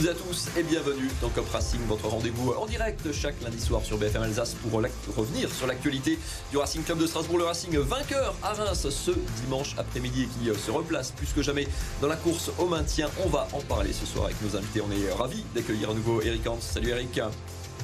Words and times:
toutes 0.00 0.08
et 0.08 0.12
à 0.12 0.14
tous 0.14 0.48
et 0.56 0.62
bienvenue 0.62 1.10
dans 1.20 1.28
Cop 1.28 1.50
Racing, 1.50 1.80
votre 1.86 2.08
rendez-vous 2.08 2.52
en 2.52 2.64
direct 2.64 3.12
chaque 3.12 3.34
lundi 3.42 3.60
soir 3.60 3.82
sur 3.84 3.98
BFM 3.98 4.22
Alsace 4.22 4.54
pour 4.54 4.80
revenir 5.14 5.52
sur 5.52 5.66
l'actualité 5.66 6.18
du 6.50 6.56
Racing 6.56 6.82
Club 6.84 6.98
de 6.98 7.06
Strasbourg. 7.06 7.36
Le 7.36 7.44
Racing 7.44 7.76
vainqueur 7.76 8.34
à 8.42 8.54
Reims 8.54 8.88
ce 8.88 9.10
dimanche 9.42 9.74
après-midi 9.76 10.22
et 10.22 10.26
qui 10.26 10.48
euh, 10.48 10.54
se 10.54 10.70
replace 10.70 11.10
plus 11.10 11.28
que 11.34 11.42
jamais 11.42 11.68
dans 12.00 12.08
la 12.08 12.16
course 12.16 12.50
au 12.58 12.66
maintien. 12.66 13.10
On 13.24 13.28
va 13.28 13.46
en 13.52 13.60
parler 13.60 13.92
ce 13.92 14.06
soir 14.06 14.26
avec 14.26 14.40
nos 14.40 14.56
invités. 14.56 14.80
On 14.80 14.90
est 14.90 15.12
ravis 15.12 15.44
d'accueillir 15.54 15.90
à 15.90 15.94
nouveau 15.94 16.22
Eric 16.22 16.46
Hans. 16.46 16.60
Salut 16.60 16.88
Eric. 16.88 17.20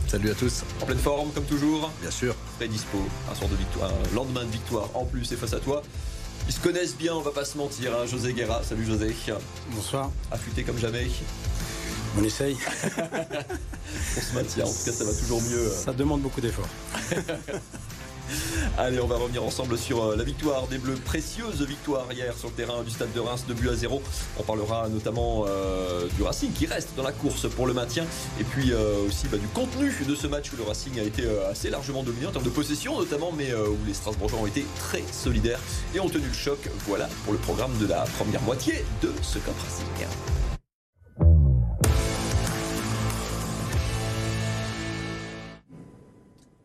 Salut 0.09 0.31
à 0.31 0.35
tous. 0.35 0.63
En 0.81 0.87
pleine 0.87 0.99
forme 0.99 1.31
comme 1.33 1.45
toujours. 1.45 1.91
Bien 2.01 2.11
sûr. 2.11 2.35
Très 2.59 2.69
dispo. 2.69 2.99
Un 3.31 3.35
soir 3.35 3.51
de 3.51 3.57
victoire, 3.57 3.91
un 3.91 4.15
lendemain 4.15 4.45
de 4.45 4.51
victoire 4.53 4.89
en 4.95 5.05
plus 5.05 5.31
et 5.33 5.37
face 5.37 5.53
à 5.53 5.61
toi. 5.61 5.83
Ils 6.49 6.55
se 6.55 6.61
connaissent 6.61 6.97
bien, 6.97 7.15
on 7.15 7.21
va 7.21 7.33
pas 7.33 7.45
se 7.45 7.59
mentir. 7.59 7.93
Hein. 7.93 8.07
José 8.07 8.33
Guerra, 8.33 8.63
salut 8.63 8.87
José. 8.87 9.15
Bonsoir. 9.73 10.11
Affûté 10.31 10.63
comme 10.63 10.79
jamais. 10.79 11.09
On 12.19 12.25
essaye. 12.25 12.57
on 14.17 14.21
se 14.21 14.35
maintient, 14.35 14.65
en 14.65 14.69
tout 14.69 14.85
cas 14.85 14.93
ça 14.93 15.05
va 15.05 15.13
toujours 15.13 15.43
mieux. 15.43 15.69
Ça 15.69 15.93
demande 15.93 16.23
beaucoup 16.23 16.41
d'efforts. 16.41 16.69
Allez, 18.79 19.01
on 19.01 19.07
va 19.07 19.17
revenir 19.17 19.43
ensemble 19.45 19.79
sur 19.79 20.03
euh, 20.03 20.17
la 20.17 20.25
victoire 20.25 20.67
des 20.67 20.79
Bleus, 20.79 20.97
précieuse 20.97 21.63
victoire 21.63 22.07
hier 22.13 22.37
sur 22.37 22.49
le 22.49 22.55
terrain 22.55 22.83
du 22.83 22.91
stade 22.91 23.13
de 23.13 23.21
Reims, 23.21 23.45
de 23.49 23.55
but 23.55 23.69
à 23.69 23.75
zéro. 23.75 24.03
On 24.39 24.43
parlera 24.43 24.89
notamment 24.89 25.45
euh, 25.47 26.07
du 26.17 26.23
Racing 26.23 26.53
qui 26.53 26.67
reste 26.67 26.91
dans 26.97 27.03
la 27.03 27.13
course 27.13 27.49
pour 27.49 27.67
le 27.67 27.73
maintien 27.73 28.05
et 28.41 28.45
puis 28.45 28.73
euh, 28.73 29.07
aussi 29.07 29.29
bah, 29.29 29.39
du 29.39 29.47
contenu 29.49 29.93
de 30.07 30.15
ce 30.15 30.27
match 30.27 30.53
où 30.53 30.57
le 30.57 30.65
Racing 30.65 30.99
a 30.99 31.03
été 31.03 31.25
assez 31.51 31.71
largement 31.71 32.03
dominé 32.03 32.27
en 32.27 32.33
termes 32.33 32.45
de 32.45 32.51
possession 32.51 32.99
notamment, 32.99 33.33
mais 33.33 33.53
où 33.55 33.79
les 33.87 33.95
Strasbourgeois 33.95 34.41
ont 34.41 34.47
été 34.47 34.67
très 34.79 35.03
solidaires 35.13 35.61
et 35.95 36.01
ont 36.01 36.09
tenu 36.09 36.27
le 36.27 36.35
choc. 36.35 36.69
Voilà 36.87 37.09
pour 37.25 37.33
le 37.33 37.39
programme 37.39 37.77
de 37.79 37.87
la 37.87 38.05
première 38.19 38.43
moitié 38.43 38.85
de 39.03 39.13
ce 39.23 39.39
Cup 39.39 39.55
Racing. 39.65 40.46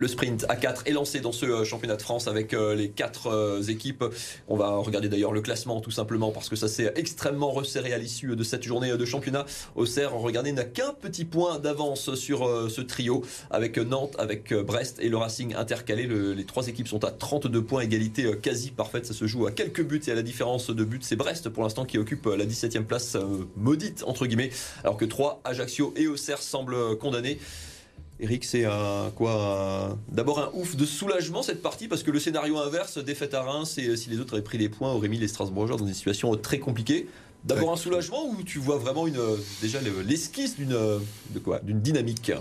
Le 0.02 0.08
sprint 0.08 0.48
à 0.50 0.56
4 0.56 0.88
est 0.88 0.94
lancé 0.94 1.20
dans 1.20 1.32
ce 1.32 1.46
euh, 1.46 1.64
championnat 1.64 1.96
de 1.96 2.02
France 2.02 2.28
avec 2.28 2.56
euh, 2.56 2.74
les 2.74 2.90
quatre 2.90 3.28
euh, 3.28 3.62
équipes. 3.62 4.04
On 4.48 4.58
va 4.58 4.78
regarder 4.78 5.10
d'ailleurs 5.10 5.32
le 5.32 5.42
classement 5.42 5.80
tout 5.80 5.92
simplement 5.92 6.32
parce 6.32 6.50
que 6.50 6.56
ça 6.56 6.68
s'est 6.68 6.92
extrêmement 6.96 7.52
resserré 7.52 7.94
à 7.94 8.00
l'issue 8.00 8.36
de 8.36 8.44
cette 8.44 8.64
journée 8.64 8.98
de 8.98 9.06
championnat. 9.06 9.46
Auxerre, 9.76 10.14
regardez, 10.14 10.54
n'a 10.54 10.64
qu'un 10.64 10.94
petit 11.00 11.24
point 11.24 11.60
d'avance 11.60 12.16
sur 12.16 12.50
ce 12.72 12.82
trio 12.82 13.24
avec 13.52 13.78
Nantes, 13.78 14.16
avec 14.18 14.52
Brest 14.56 14.98
et 15.02 15.08
le 15.08 15.18
Racing 15.18 15.54
intercalé. 15.54 16.08
les 16.08 16.46
trois 16.46 16.68
équipes 16.68 16.88
sont 16.88 17.04
à 17.04 17.12
32 17.12 17.64
points, 17.64 17.82
égalité 17.82 18.32
quasi 18.42 18.72
parfaite. 18.72 19.06
Ça 19.06 19.14
se 19.14 19.28
joue 19.28 19.46
à 19.46 19.52
quelques 19.52 19.84
buts 19.84 20.02
et 20.08 20.12
à 20.12 20.16
la 20.16 20.24
différence 20.24 20.72
de 20.72 20.84
buts, 20.84 21.00
c'est 21.02 21.16
Brest 21.16 21.50
pour 21.50 21.62
l'instant 21.62 21.86
qui 21.86 22.00
occupe 22.00 22.26
la 22.26 22.46
17e 22.46 22.86
place 22.86 23.18
maudite 23.56 24.04
entre 24.08 24.26
guillemets, 24.26 24.50
alors 24.84 24.98
que 24.98 25.06
3, 25.06 25.42
Ajaccio 25.44 25.94
et 25.96 26.08
Auxerre 26.08 26.42
semblent 26.42 26.98
condamnés. 26.98 27.38
Eric, 28.24 28.46
c'est 28.46 28.66
un 28.66 29.12
quoi 29.16 29.98
D'abord 30.08 30.40
un 30.40 30.52
ouf 30.54 30.76
de 30.76 30.86
soulagement 30.86 31.42
cette 31.42 31.64
partie 31.64 31.88
parce 31.88 32.04
que 32.04 32.12
le 32.12 32.20
scénario 32.20 32.60
inverse, 32.60 33.00
défaite 33.00 33.34
à 33.34 33.42
Reims 33.42 33.80
et 33.80 33.98
si 33.98 34.12
les 34.12 34.20
autres 34.20 34.36
avaient 34.36 34.44
pris 34.44 34.60
les 34.60 34.70
points, 34.70 34.94
auraient 34.94 35.08
mis 35.08 35.18
les 35.18 35.28
Strasbourgeois 35.28 35.76
dans 35.76 35.88
une 35.88 35.94
situation 35.96 36.36
très 36.36 36.60
compliquée. 36.60 37.08
D'abord 37.46 37.74
un 37.74 37.78
soulagement 37.78 38.30
ou 38.30 38.44
tu 38.44 38.60
vois 38.60 38.78
vraiment 38.78 39.08
une 39.08 39.20
déjà 39.60 39.80
l'esquisse 40.06 40.56
d'une 40.56 40.78
de 41.32 41.40
quoi 41.44 41.62
d'une 41.62 41.82
dynamique? 41.82 42.32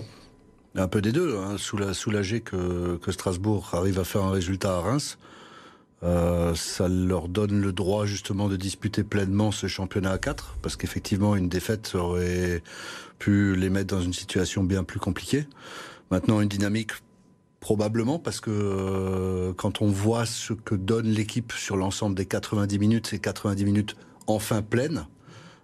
Un 0.75 0.87
peu 0.87 1.01
des 1.01 1.13
deux. 1.13 1.39
Hein. 1.39 1.57
Soulager 1.57 2.43
que, 2.43 2.97
que 2.99 3.11
Strasbourg 3.11 3.71
arrive 3.73 3.99
à 3.99 4.05
faire 4.05 4.23
un 4.23 4.31
résultat 4.31 4.77
à 4.77 4.81
Reims. 4.81 5.17
Euh, 6.03 6.55
ça 6.55 6.89
leur 6.89 7.29
donne 7.29 7.61
le 7.61 7.73
droit 7.73 8.07
justement 8.07 8.49
de 8.49 8.57
disputer 8.57 9.05
pleinement 9.05 9.51
ce 9.51 9.67
championnat 9.67 10.13
à 10.13 10.19
4 10.19 10.57
parce 10.63 10.77
qu'effectivement 10.77 11.37
une 11.37 11.51
défaite 11.51 11.95
aurait 11.95 12.63
pu 13.19 13.55
les 13.55 13.69
mettre 13.69 13.95
dans 13.95 14.01
une 14.01 14.15
situation 14.15 14.65
bien 14.65 14.83
plus 14.83 14.99
compliquée. 14.99 15.47
Maintenant 16.11 16.41
une 16.41 16.49
dynamique 16.49 16.93
probablement 17.61 18.19
parce 18.19 18.41
que 18.41 18.51
euh, 18.51 19.53
quand 19.53 19.83
on 19.83 19.89
voit 19.89 20.25
ce 20.25 20.55
que 20.55 20.75
donne 20.75 21.07
l'équipe 21.07 21.53
sur 21.53 21.77
l'ensemble 21.77 22.17
des 22.17 22.25
90 22.25 22.79
minutes, 22.79 23.07
c'est 23.09 23.19
90 23.19 23.65
minutes 23.67 23.97
enfin 24.27 24.63
pleines, 24.63 25.07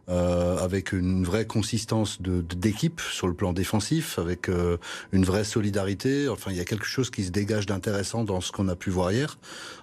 euh, 0.08 0.56
avec 0.58 0.92
une 0.92 1.24
vraie 1.24 1.46
consistance 1.46 2.22
de, 2.22 2.40
d'équipe 2.40 3.00
sur 3.00 3.26
le 3.26 3.34
plan 3.34 3.52
défensif, 3.52 4.20
avec 4.20 4.48
euh, 4.48 4.76
une 5.10 5.24
vraie 5.24 5.42
solidarité. 5.42 6.28
Enfin, 6.28 6.52
il 6.52 6.56
y 6.56 6.60
a 6.60 6.64
quelque 6.64 6.86
chose 6.86 7.10
qui 7.10 7.24
se 7.24 7.30
dégage 7.30 7.66
d'intéressant 7.66 8.22
dans 8.22 8.40
ce 8.40 8.52
qu'on 8.52 8.68
a 8.68 8.76
pu 8.76 8.90
voir 8.90 9.10
hier. 9.10 9.36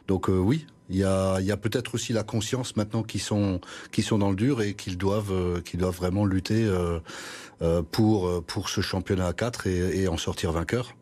Donc 0.07 0.29
euh, 0.29 0.37
oui, 0.37 0.65
il 0.89 0.95
y 0.95 1.03
a, 1.03 1.41
y 1.41 1.51
a 1.51 1.57
peut-être 1.57 1.95
aussi 1.95 2.13
la 2.13 2.23
conscience 2.23 2.77
maintenant 2.77 3.03
qu'ils 3.03 3.21
sont, 3.21 3.59
qui 3.91 4.01
sont 4.01 4.17
dans 4.17 4.29
le 4.29 4.37
dur 4.37 4.61
et 4.61 4.75
qu'ils 4.75 4.97
doivent, 4.97 5.61
qu'ils 5.63 5.79
doivent 5.81 5.95
vraiment 5.95 6.25
lutter 6.25 6.69
pour, 7.91 8.43
pour 8.43 8.69
ce 8.69 8.81
championnat 8.81 9.27
à 9.27 9.33
4 9.33 9.67
et, 9.67 10.03
et 10.03 10.07
en 10.07 10.17
sortir 10.17 10.51
vainqueur. 10.51 10.93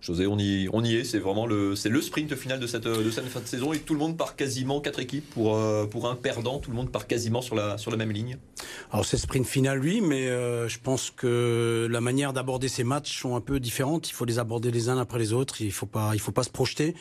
José, 0.00 0.26
on 0.26 0.38
y, 0.38 0.94
est. 0.94 1.04
C'est 1.04 1.18
vraiment 1.18 1.46
le, 1.46 1.74
le 1.84 2.02
sprint 2.02 2.34
final 2.36 2.60
de 2.60 2.66
cette, 2.66 2.84
de 2.84 3.10
cette 3.10 3.26
fin 3.26 3.40
de 3.40 3.46
saison 3.46 3.72
et 3.72 3.78
tout 3.78 3.94
le 3.94 3.98
monde 3.98 4.16
part 4.16 4.36
quasiment 4.36 4.80
quatre 4.80 5.00
équipes 5.00 5.28
pour, 5.30 5.56
euh, 5.56 5.86
pour 5.86 6.08
un 6.08 6.14
perdant. 6.14 6.58
Tout 6.58 6.70
le 6.70 6.76
monde 6.76 6.90
part 6.90 7.06
quasiment 7.06 7.42
sur 7.42 7.54
la, 7.54 7.78
sur 7.78 7.90
la 7.90 7.96
même 7.96 8.12
ligne. 8.12 8.38
Alors 8.92 9.04
c'est 9.04 9.16
sprint 9.16 9.46
final, 9.46 9.80
oui, 9.80 10.00
mais 10.00 10.28
euh, 10.28 10.68
je 10.68 10.78
pense 10.78 11.10
que 11.10 11.88
la 11.90 12.00
manière 12.00 12.32
d'aborder 12.32 12.68
ces 12.68 12.84
matchs 12.84 13.20
sont 13.20 13.36
un 13.36 13.40
peu 13.40 13.60
différentes. 13.60 14.08
Il 14.08 14.12
faut 14.12 14.24
les 14.24 14.38
aborder 14.38 14.70
les 14.70 14.88
uns 14.88 14.98
après 14.98 15.18
les 15.18 15.32
autres. 15.32 15.60
Il 15.60 15.72
faut 15.72 15.86
pas, 15.86 16.12
faut 16.18 16.32
pas 16.32 16.42
se 16.42 16.50
projeter. 16.50 16.94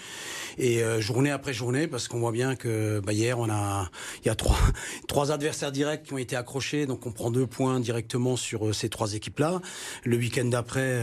Et 0.58 0.84
euh, 0.84 1.00
journée 1.00 1.32
après 1.32 1.54
journée, 1.54 1.88
parce 1.88 2.08
qu'on 2.08 2.20
voit 2.20 2.32
bien 2.32 2.56
que 2.56 3.00
bah, 3.06 3.14
hier 3.14 3.40
on 3.40 3.50
a, 3.50 3.90
il 4.24 4.28
y 4.28 4.32
a 4.32 4.36
trois, 4.36 4.58
trois 5.08 5.32
adversaires 5.32 5.72
directs 5.72 6.04
qui 6.04 6.14
ont 6.14 6.18
été 6.18 6.36
accrochés, 6.36 6.86
donc 6.86 7.06
on 7.06 7.12
prend 7.12 7.32
deux 7.32 7.48
points 7.48 7.80
directement 7.80 8.36
sur 8.36 8.74
ces 8.74 8.90
trois 8.90 9.14
équipes-là. 9.14 9.62
Le 10.04 10.18
week-end 10.18 10.46
d'après, 10.46 11.02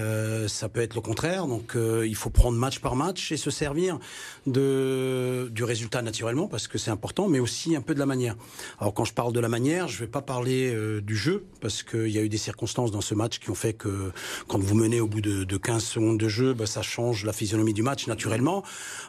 ça 0.48 0.68
peut 0.68 0.80
être 0.80 0.94
le 0.94 1.00
contraire. 1.00 1.46
Donc 1.46 1.76
il 2.06 2.14
faut 2.16 2.30
prendre 2.30 2.58
match 2.58 2.78
par 2.80 2.96
match 2.96 3.32
et 3.32 3.36
se 3.36 3.50
servir 3.50 3.98
du 4.46 5.64
résultat 5.64 6.02
naturellement, 6.02 6.48
parce 6.48 6.68
que 6.68 6.78
c'est 6.78 6.90
important, 6.90 7.28
mais 7.28 7.40
aussi 7.40 7.76
un 7.76 7.80
peu 7.80 7.94
de 7.94 7.98
la 7.98 8.06
manière. 8.06 8.36
Alors 8.78 8.94
quand 8.94 9.04
je 9.04 9.12
parle 9.12 9.32
de 9.32 9.40
la 9.40 9.48
manière, 9.48 9.88
je 9.88 9.96
ne 9.96 10.00
vais 10.00 10.10
pas 10.10 10.22
parler 10.22 10.72
euh, 10.74 11.00
du 11.00 11.16
jeu, 11.16 11.44
parce 11.60 11.82
qu'il 11.82 12.08
y 12.08 12.18
a 12.18 12.22
eu 12.22 12.28
des 12.28 12.38
circonstances 12.38 12.90
dans 12.90 13.00
ce 13.00 13.14
match 13.14 13.38
qui 13.38 13.50
ont 13.50 13.54
fait 13.54 13.72
que 13.72 14.12
quand 14.48 14.58
vous 14.58 14.74
menez 14.74 15.00
au 15.00 15.06
bout 15.06 15.20
de, 15.20 15.44
de 15.44 15.56
15 15.56 15.82
secondes 15.82 16.18
de 16.18 16.28
jeu, 16.28 16.54
bah, 16.54 16.66
ça 16.66 16.82
change 16.82 17.24
la 17.24 17.32
physionomie 17.32 17.74
du 17.74 17.82
match 17.82 18.06
naturellement. 18.06 18.62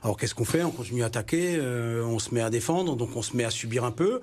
Alors 0.03 0.17
qu'est-ce 0.17 0.35
qu'on 0.35 0.45
fait? 0.45 0.63
On 0.63 0.71
continue 0.71 1.03
à 1.03 1.07
attaquer, 1.07 1.55
euh, 1.57 2.03
on 2.05 2.19
se 2.19 2.33
met 2.33 2.41
à 2.41 2.49
défendre, 2.49 2.95
donc 2.95 3.15
on 3.15 3.21
se 3.21 3.35
met 3.35 3.43
à 3.43 3.51
subir 3.51 3.83
un 3.83 3.91
peu. 3.91 4.21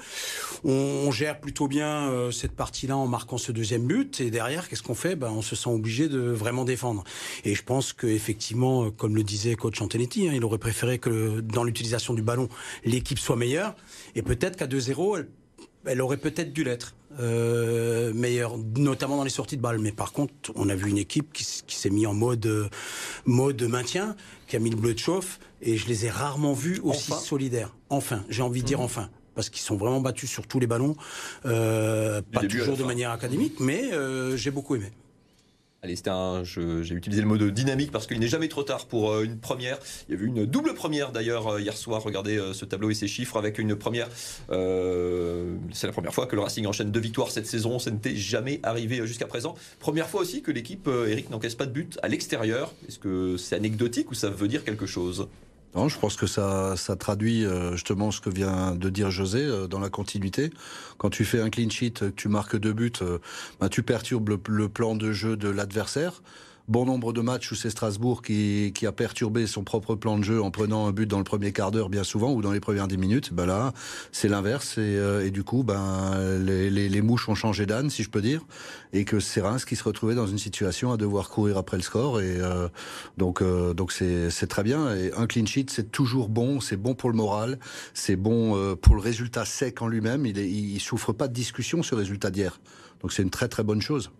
On, 0.64 1.10
gère 1.12 1.40
plutôt 1.40 1.68
bien 1.68 2.08
euh, 2.08 2.30
cette 2.30 2.52
partie-là 2.52 2.96
en 2.96 3.06
marquant 3.06 3.36
ce 3.36 3.52
deuxième 3.52 3.86
but, 3.86 4.20
et 4.20 4.30
derrière, 4.30 4.68
qu'est-ce 4.68 4.82
qu'on 4.82 4.94
fait? 4.94 5.14
Bah, 5.14 5.30
On 5.30 5.42
se 5.42 5.54
sent 5.54 5.68
obligé 5.68 6.08
de 6.08 6.20
vraiment 6.20 6.64
défendre. 6.64 7.04
Et 7.44 7.54
je 7.54 7.62
pense 7.62 7.92
qu'effectivement, 7.92 8.41
effectivement, 8.42 8.90
comme 8.90 9.14
le 9.14 9.22
disait 9.22 9.54
coach 9.54 9.80
Antonetti, 9.80 10.28
hein, 10.28 10.32
il 10.34 10.44
aurait 10.44 10.58
préféré 10.58 10.98
que 10.98 11.38
dans 11.40 11.62
l'utilisation 11.62 12.12
du 12.12 12.22
ballon, 12.22 12.48
l'équipe 12.84 13.20
soit 13.20 13.36
meilleure. 13.36 13.76
Et 14.16 14.22
peut-être 14.22 14.56
qu'à 14.56 14.66
2-0, 14.66 15.26
elle, 15.84 16.00
aurait 16.00 16.16
peut-être 16.16 16.52
dû 16.52 16.64
l'être. 16.64 16.96
Euh, 17.20 18.12
meilleure, 18.14 18.58
notamment 18.58 19.16
dans 19.16 19.22
les 19.22 19.30
sorties 19.30 19.56
de 19.56 19.62
balles. 19.62 19.78
Mais 19.78 19.92
par 19.92 20.12
contre, 20.12 20.32
on 20.56 20.68
a 20.70 20.74
vu 20.74 20.90
une 20.90 20.98
équipe 20.98 21.32
qui, 21.32 21.44
s'est 21.44 21.90
mise 21.90 22.06
en 22.06 22.14
mode, 22.14 22.68
mode 23.26 23.62
maintien, 23.62 24.16
qui 24.48 24.56
a 24.56 24.58
mis 24.58 24.70
le 24.70 24.76
bleu 24.76 24.94
de 24.94 24.98
chauffe, 24.98 25.38
et 25.60 25.76
je 25.76 25.86
les 25.86 26.06
ai 26.06 26.10
rarement 26.10 26.52
vus 26.52 26.80
aussi 26.82 27.12
solidaires. 27.12 27.72
Enfin, 27.90 28.24
j'ai 28.28 28.42
envie 28.42 28.62
de 28.62 28.66
dire 28.66 28.80
mmh. 28.80 28.84
enfin 28.84 29.08
parce 29.34 29.48
qu'ils 29.48 29.62
sont 29.62 29.76
vraiment 29.76 30.00
battus 30.00 30.28
sur 30.28 30.46
tous 30.46 30.60
les 30.60 30.66
ballons, 30.66 30.94
euh, 31.46 32.20
pas 32.32 32.40
toujours 32.40 32.76
de 32.76 32.84
manière 32.84 33.12
académique, 33.12 33.60
mais 33.60 33.90
euh, 33.94 34.36
j'ai 34.36 34.50
beaucoup 34.50 34.76
aimé. 34.76 34.90
Allez, 35.84 35.96
c'était 35.96 36.10
un, 36.10 36.44
j'ai 36.44 36.94
utilisé 36.94 37.22
le 37.22 37.26
mot 37.26 37.36
de 37.36 37.50
dynamique 37.50 37.90
parce 37.90 38.06
qu'il 38.06 38.20
n'est 38.20 38.28
jamais 38.28 38.46
trop 38.46 38.62
tard 38.62 38.86
pour 38.86 39.10
euh, 39.10 39.24
une 39.24 39.38
première. 39.38 39.80
Il 40.08 40.14
y 40.14 40.16
a 40.16 40.20
eu 40.20 40.26
une 40.26 40.46
double 40.46 40.74
première 40.74 41.10
d'ailleurs 41.10 41.48
euh, 41.48 41.60
hier 41.60 41.76
soir. 41.76 42.00
Regardez 42.04 42.38
euh, 42.38 42.52
ce 42.52 42.64
tableau 42.64 42.90
et 42.90 42.94
ces 42.94 43.08
chiffres 43.08 43.36
avec 43.36 43.58
une 43.58 43.74
première. 43.74 44.08
c'est 44.48 45.86
la 45.88 45.92
première 45.92 46.14
fois 46.14 46.26
que 46.26 46.36
le 46.36 46.42
Racing 46.42 46.66
enchaîne 46.66 46.92
deux 46.92 47.00
victoires 47.00 47.32
cette 47.32 47.48
saison. 47.48 47.80
Ça 47.80 47.90
n'était 47.90 48.14
jamais 48.14 48.60
arrivé 48.62 49.04
jusqu'à 49.08 49.26
présent. 49.26 49.56
Première 49.80 50.08
fois 50.08 50.20
aussi 50.20 50.40
que 50.40 50.52
l'équipe 50.52 50.86
Eric 50.86 51.30
n'encaisse 51.30 51.56
pas 51.56 51.66
de 51.66 51.72
but 51.72 51.98
à 52.04 52.06
l'extérieur. 52.06 52.72
Est-ce 52.86 53.00
que 53.00 53.36
c'est 53.36 53.56
anecdotique 53.56 54.08
ou 54.12 54.14
ça 54.14 54.30
veut 54.30 54.46
dire 54.46 54.62
quelque 54.62 54.86
chose? 54.86 55.26
Non, 55.74 55.88
je 55.88 55.98
pense 55.98 56.16
que 56.16 56.26
ça, 56.26 56.76
ça 56.76 56.96
traduit 56.96 57.46
euh, 57.46 57.72
justement 57.72 58.10
ce 58.10 58.20
que 58.20 58.28
vient 58.28 58.74
de 58.74 58.90
dire 58.90 59.10
José 59.10 59.40
euh, 59.40 59.66
dans 59.66 59.80
la 59.80 59.88
continuité. 59.88 60.50
Quand 60.98 61.08
tu 61.08 61.24
fais 61.24 61.40
un 61.40 61.48
clean 61.48 61.70
sheet, 61.70 61.92
que 61.92 62.04
tu 62.10 62.28
marques 62.28 62.56
deux 62.56 62.74
buts, 62.74 62.92
euh, 63.00 63.18
bah, 63.58 63.70
tu 63.70 63.82
perturbes 63.82 64.36
le, 64.46 64.68
plan 64.68 64.94
de 64.94 65.12
jeu 65.12 65.36
de 65.36 65.48
l'adversaire 65.48 66.22
bon 66.72 66.86
nombre 66.86 67.12
de 67.12 67.20
matchs 67.20 67.52
où 67.52 67.54
c'est 67.54 67.68
Strasbourg 67.68 68.22
qui, 68.22 68.72
qui, 68.74 68.86
a 68.86 68.92
perturbé 68.92 69.46
son 69.46 69.62
propre 69.62 69.94
plan 69.94 70.16
de 70.16 70.24
jeu 70.24 70.42
en 70.42 70.50
prenant 70.50 70.86
un 70.86 70.92
but 70.92 71.06
dans 71.06 71.18
le 71.18 71.24
premier 71.24 71.52
quart 71.52 71.70
d'heure 71.70 71.90
bien 71.90 72.02
souvent 72.02 72.32
ou 72.32 72.40
dans 72.40 72.50
les 72.50 72.60
premières 72.60 72.88
dix 72.88 72.96
minutes. 72.96 73.34
Ben 73.34 73.44
là, 73.44 73.74
c'est 74.10 74.26
l'inverse 74.26 74.78
et, 74.78 74.96
euh, 74.96 75.28
du 75.28 75.44
coup, 75.44 75.64
ben 75.64 76.12
les, 76.38 77.02
mouches 77.02 77.28
ont 77.28 77.34
changé 77.34 77.66
d'âne, 77.66 77.90
si 77.90 78.02
je 78.02 78.08
peux 78.08 78.22
dire, 78.22 78.46
et 78.94 79.04
que 79.04 79.20
c'est 79.20 79.42
Reims 79.42 79.66
qui 79.66 79.76
se 79.76 79.84
retrouvait 79.84 80.14
dans 80.14 80.26
une 80.26 80.38
situation 80.38 80.92
à 80.92 80.96
devoir 80.96 81.28
courir 81.28 81.58
après 81.58 81.76
le 81.76 81.82
score 81.82 82.22
et 82.22 82.40
euh, 82.40 82.68
donc 83.18 83.42
euh, 83.42 83.74
donc 83.74 83.92
c'est 83.92 84.46
très 84.48 84.62
bien. 84.62 84.96
Et 84.96 85.12
un 85.14 85.26
clean 85.26 85.44
sheet, 85.44 85.66
c'est 85.68 85.92
toujours 85.92 86.30
bon, 86.30 86.60
c'est 86.60 86.78
bon 86.78 86.94
pour 86.94 87.10
le 87.10 87.16
moral, 87.16 87.58
c'est 87.92 88.16
bon 88.16 88.76
pour 88.76 88.94
le 88.94 89.02
résultat 89.02 89.44
sec 89.44 89.82
en 89.82 89.88
lui-même. 89.88 90.24
Il, 90.24 90.38
il 90.38 90.80
souffre 90.80 91.12
pas 91.12 91.28
de 91.28 91.34
discussion 91.34 91.82
le 91.90 91.96
résultat 91.98 92.30
d'hier, 92.30 92.60
donc 93.02 93.12
c'est 93.12 93.22
une 93.22 93.30
très 93.30 93.48
très 93.48 93.62
bonne 93.62 93.82
chose. 93.82 94.10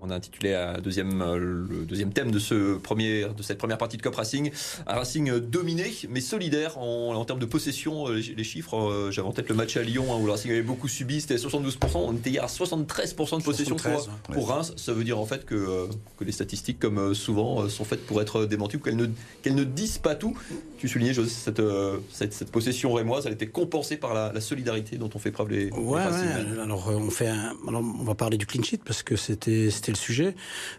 On 0.00 0.10
a 0.10 0.14
intitulé 0.14 0.56
deuxième, 0.82 1.20
euh, 1.22 1.38
le 1.38 1.84
deuxième 1.84 2.12
thème 2.12 2.30
de, 2.30 2.38
ce 2.38 2.76
premier, 2.76 3.26
de 3.36 3.42
cette 3.42 3.58
première 3.58 3.78
partie 3.78 3.96
de 3.96 4.02
Cop 4.02 4.14
Racing. 4.14 4.52
Un 4.86 4.94
Racing 4.94 5.40
dominé, 5.40 5.92
mais 6.08 6.20
solidaire 6.20 6.78
en, 6.78 7.14
en 7.14 7.24
termes 7.24 7.40
de 7.40 7.46
possession. 7.46 8.08
Euh, 8.08 8.20
les, 8.36 8.44
chiffres, 8.44 8.76
euh, 8.76 9.10
j'avais 9.10 9.26
en 9.26 9.32
tête 9.32 9.48
le 9.48 9.56
match 9.56 9.76
à 9.76 9.82
Lyon, 9.82 10.06
hein, 10.12 10.18
où 10.20 10.26
le 10.26 10.30
Racing 10.30 10.52
avait 10.52 10.62
beaucoup 10.62 10.86
subi, 10.86 11.20
c'était 11.20 11.34
72%. 11.34 11.76
On 11.96 12.14
était 12.14 12.30
hier 12.30 12.44
à 12.44 12.46
73% 12.46 13.38
de 13.38 13.42
possession 13.42 13.74
pour, 13.74 14.08
pour, 14.32 14.48
Reims. 14.48 14.72
Ça 14.76 14.92
veut 14.92 15.02
dire 15.02 15.18
en 15.18 15.26
fait 15.26 15.44
que, 15.44 15.88
que 16.16 16.24
les 16.24 16.32
statistiques, 16.32 16.78
comme 16.78 17.12
souvent, 17.14 17.68
sont 17.68 17.84
faites 17.84 18.06
pour 18.06 18.22
être 18.22 18.44
démenties 18.44 18.76
ou 18.76 18.80
qu'elles 18.80 18.96
ne, 18.96 19.06
qu'elles 19.42 19.56
ne 19.56 19.64
disent 19.64 19.98
pas 19.98 20.14
tout. 20.14 20.38
Tu 20.78 20.86
soulignais, 20.86 21.12
José, 21.12 21.30
cette, 21.30 21.62
cette, 22.12 22.32
cette, 22.32 22.52
possession 22.52 22.92
rémoise, 22.92 23.26
elle 23.26 23.32
était 23.32 23.48
compensée 23.48 23.96
par 23.96 24.14
la, 24.14 24.40
solidarité 24.40 24.96
dont 24.96 25.10
on 25.12 25.18
fait 25.18 25.32
preuve 25.32 25.50
les. 25.50 25.70
Ouais, 25.70 25.96
ouais 25.96 26.60
alors 26.62 26.88
on, 26.88 27.10
fait 27.10 27.26
alors, 27.26 27.82
on 27.82 28.04
va 28.04 28.14
parler 28.14 28.38
du 28.38 28.46
clean 28.46 28.62
sheet 28.62 28.80
parce 28.84 29.02
que 29.02 29.16
c'était 29.16 29.70
le 29.90 29.96
sujet. 29.96 30.34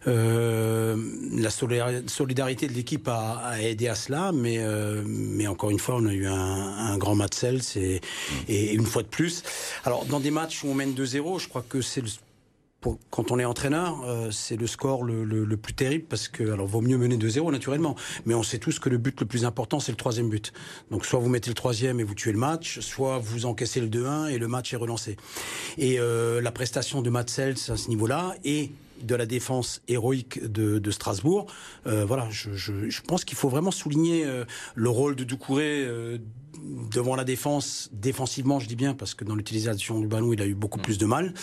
Euh, 0.07 0.95
la 1.33 1.49
solidarité 1.49 2.67
de 2.67 2.73
l'équipe 2.73 3.07
a, 3.07 3.61
aidé 3.61 3.87
à 3.87 3.95
cela, 3.95 4.31
mais, 4.31 4.57
euh, 4.59 5.03
mais 5.05 5.47
encore 5.47 5.71
une 5.71 5.79
fois, 5.79 5.95
on 5.95 6.05
a 6.05 6.13
eu 6.13 6.27
un, 6.27 6.97
grand 6.97 7.15
match 7.15 7.43
et, 7.43 8.01
une 8.49 8.85
fois 8.85 9.03
de 9.03 9.07
plus. 9.07 9.43
Alors, 9.85 10.05
dans 10.05 10.19
des 10.19 10.31
matchs 10.31 10.63
où 10.63 10.67
on 10.69 10.73
mène 10.73 10.93
2-0, 10.93 11.39
je 11.39 11.47
crois 11.47 11.63
que 11.67 11.81
c'est 11.81 12.01
le 12.01 12.07
quand 13.09 13.31
on 13.31 13.39
est 13.39 13.45
entraîneur, 13.45 14.01
euh, 14.05 14.31
c'est 14.31 14.55
le 14.55 14.65
score 14.65 15.03
le, 15.03 15.57
plus 15.57 15.73
terrible 15.73 16.05
parce 16.05 16.29
que, 16.29 16.51
alors, 16.51 16.65
vaut 16.65 16.81
mieux 16.81 16.97
mener 16.97 17.17
2-0 17.17 17.51
naturellement, 17.51 17.95
mais 18.25 18.33
on 18.33 18.43
sait 18.43 18.57
tous 18.57 18.79
que 18.79 18.87
le 18.87 18.97
but 18.97 19.19
le 19.19 19.25
plus 19.25 19.43
important, 19.43 19.81
c'est 19.81 19.91
le 19.91 19.97
troisième 19.97 20.29
but. 20.29 20.53
Donc, 20.89 21.05
soit 21.05 21.19
vous 21.19 21.27
mettez 21.27 21.49
le 21.49 21.55
troisième 21.55 21.99
et 21.99 22.03
vous 22.03 22.15
tuez 22.15 22.31
le 22.31 22.37
match, 22.37 22.79
soit 22.79 23.19
vous 23.19 23.45
encaissez 23.45 23.81
le 23.81 23.87
2-1 23.87 24.29
et 24.29 24.37
le 24.37 24.47
match 24.47 24.73
est 24.73 24.77
relancé. 24.77 25.17
Et 25.77 25.97
la 25.97 26.51
prestation 26.51 27.01
de 27.01 27.09
Matsels 27.09 27.55
à 27.67 27.75
ce 27.75 27.89
niveau-là 27.89 28.35
et 28.45 28.71
de 29.01 29.15
la 29.15 29.25
défense 29.25 29.81
héroïque 29.87 30.43
de, 30.43 30.91
Strasbourg. 30.91 31.45
Euh, 31.87 32.05
voilà, 32.05 32.27
je, 32.31 33.01
pense 33.01 33.23
qu'il 33.25 33.37
faut 33.37 33.49
vraiment 33.49 33.71
souligner 33.71 34.25
euh, 34.25 34.45
le 34.75 34.89
rôle 34.89 35.15
de 35.15 35.23
Doucouré 35.23 35.83
euh, 35.83 36.17
devant 36.91 37.15
la 37.15 37.23
défense, 37.23 37.89
défensivement, 37.93 38.59
je 38.59 38.67
dis 38.67 38.75
bien, 38.75 38.93
parce 38.93 39.13
que 39.13 39.23
dans 39.23 39.35
l'utilisation 39.35 39.99
du 39.99 40.07
ballon, 40.07 40.33
il 40.33 40.41
a 40.41 40.45
eu 40.45 40.55
beaucoup 40.55 40.79
mm. 40.79 40.83
plus 40.83 40.97
de 40.97 41.05
mal. 41.05 41.33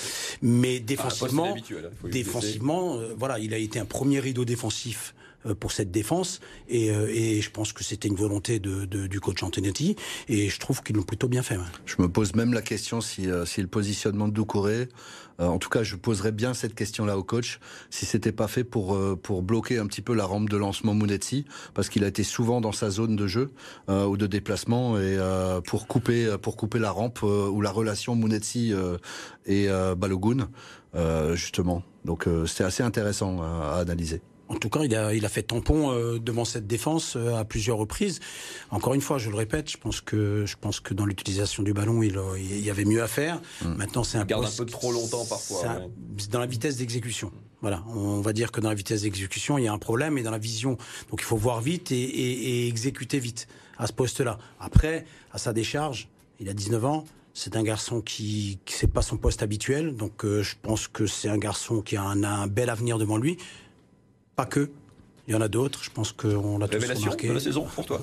Mais 0.43 0.81
défensivement, 0.81 1.57
hein, 1.57 2.09
défensivement, 2.11 2.99
voilà, 3.17 3.39
il 3.39 3.55
a 3.55 3.59
été 3.59 3.79
un 3.79 3.85
premier 3.85 4.21
rideau 4.21 4.45
défensif 4.45 5.15
pour 5.61 5.73
cette 5.73 5.91
défense 5.91 6.41
et, 6.69 7.41
je 7.41 7.51
pense 7.51 7.73
que 7.73 7.85
c'était 7.85 8.09
une 8.09 8.17
volonté 8.17 8.59
du 8.59 9.21
coach 9.21 9.43
Antonetti 9.43 9.97
et 10.29 10.49
je 10.49 10.59
trouve 10.59 10.83
qu'ils 10.83 10.97
l'ont 10.97 11.03
plutôt 11.03 11.29
bien 11.29 11.43
fait. 11.43 11.59
Je 11.85 11.97
me 11.99 12.09
pose 12.09 12.35
même 12.35 12.53
la 12.53 12.63
question 12.63 13.01
si, 13.01 13.29
si 13.45 13.61
le 13.61 13.69
positionnement 13.69 14.29
de 14.29 14.33
Doucouré 14.33 14.89
euh, 15.41 15.47
en 15.47 15.59
tout 15.59 15.69
cas, 15.69 15.83
je 15.83 15.97
poserais 15.97 16.33
bien 16.33 16.55
cette 16.55 16.75
question-là 16.75 17.19
au 17.19 17.23
coach, 17.23 17.61
si 17.91 18.07
c'était 18.07 18.33
pas 18.33 18.49
fait 18.49 18.65
pour 18.65 18.95
euh, 18.95 19.19
bloquer 19.43 19.79
un 19.79 19.87
petit 19.87 20.03
peu 20.03 20.15
la 20.15 20.25
rampe 20.25 20.49
de 20.49 20.57
lancement 20.57 20.95
Mounetzi, 20.95 21.45
parce 21.75 21.89
qu'il 21.89 22.05
a 22.05 22.09
été 22.09 22.25
souvent 22.25 22.61
dans 22.61 22.73
sa 22.73 22.91
zone 22.91 23.17
de 23.17 23.27
jeu 23.27 23.51
euh, 23.89 24.07
ou 24.07 24.17
de 24.17 24.27
déplacement 24.27 24.99
et 24.99 25.19
pour 25.67 25.87
couper 25.87 26.37
pour 26.41 26.57
couper 26.57 26.79
la 26.79 26.91
rampe 26.91 27.23
ou 27.23 27.61
la 27.61 27.71
relation 27.71 28.15
Mounetzi 28.15 28.73
et 29.47 29.69
Balogun, 29.97 30.49
justement. 31.35 31.83
Donc 32.05 32.27
c'était 32.47 32.65
assez 32.65 32.83
intéressant 32.83 33.43
à 33.43 33.79
analyser. 33.79 34.21
En 34.49 34.57
tout 34.57 34.69
cas, 34.69 34.85
il 34.85 34.95
a, 34.95 35.15
il 35.15 35.25
a 35.25 35.29
fait 35.29 35.43
tampon 35.43 35.91
euh, 35.91 36.19
devant 36.19 36.45
cette 36.45 36.67
défense 36.67 37.17
euh, 37.17 37.35
à 37.35 37.45
plusieurs 37.45 37.79
reprises. 37.79 38.21
Encore 38.71 38.95
une 38.95 39.01
fois, 39.01 39.19
je 39.19 39.29
le 39.29 39.37
répète, 39.37 39.71
je 39.71 39.77
pense 39.77 40.01
que, 40.01 40.45
je 40.47 40.57
pense 40.61 40.81
que 40.81 40.95
dans 40.95 41.05
l'utilisation 41.05 41.63
du 41.63 41.73
ballon, 41.73 42.03
il, 42.03 42.19
il, 42.39 42.65
y 42.65 42.71
avait 42.71 42.85
mieux 42.85 43.03
à 43.03 43.09
faire. 43.09 43.41
Mmh. 43.63 43.75
Maintenant, 43.75 44.05
c'est 44.05 44.19
un 44.19 44.25
garde 44.25 44.45
un 44.45 44.57
peu 44.57 44.67
trop 44.67 44.93
longtemps 44.93 45.25
parfois. 45.25 45.89
C'est 46.19 46.31
dans 46.31 46.41
la 46.41 46.47
vitesse 46.47 46.77
d'exécution. 46.77 47.33
Voilà, 47.61 47.83
on 47.89 48.21
va 48.21 48.33
dire 48.33 48.53
que 48.53 48.61
dans 48.61 48.69
la 48.69 48.75
vitesse 48.75 49.03
d'exécution, 49.03 49.59
il 49.59 49.65
y 49.65 49.69
a 49.69 49.73
un 49.73 49.79
problème, 49.79 50.19
et 50.19 50.23
dans 50.23 50.31
la 50.31 50.39
vision, 50.39 50.77
donc 51.11 51.21
il 51.21 51.25
faut 51.25 51.37
voir 51.37 51.61
vite 51.61 51.91
et, 51.91 51.97
et, 51.97 52.65
et 52.65 52.69
exécuter 52.69 53.19
vite 53.19 53.49
à 53.79 53.87
ce 53.87 53.93
poste-là. 53.93 54.39
Après, 54.61 55.07
à 55.33 55.39
sa 55.39 55.53
décharge, 55.53 56.09
il 56.41 56.49
a 56.49 56.53
19 56.53 56.85
ans. 56.85 57.05
C'est 57.35 57.57
un 57.57 57.63
garçon 57.63 58.01
qui, 58.01 58.59
qui 58.65 58.75
c'est 58.75 58.87
pas 58.91 59.03
son 59.03 59.19
poste 59.19 59.43
habituel, 59.43 59.95
donc 59.95 60.25
euh, 60.25 60.43
je 60.43 60.55
pense 60.63 60.89
que 60.89 61.07
c'est 61.07 61.29
un 61.29 61.37
garçon 61.37 61.83
qui 61.83 61.97
a 61.97 62.03
un, 62.03 62.25
un 62.25 62.47
bel 62.47 62.71
avenir 62.71 62.97
devant 62.97 63.19
lui. 63.19 63.37
Pas 64.37 64.47
que. 64.47 64.71
Il 65.29 65.33
y 65.33 65.35
en 65.35 65.41
a 65.41 65.49
d'autres, 65.49 65.83
je 65.83 65.91
pense 65.91 66.13
qu'on 66.13 66.57
l'a 66.59 66.69
tous 66.69 66.79
remarqué. 66.79 67.29
de 67.29 67.33
la 67.33 67.41
saison 67.41 67.65
pour 67.65 67.85
toi 67.85 68.01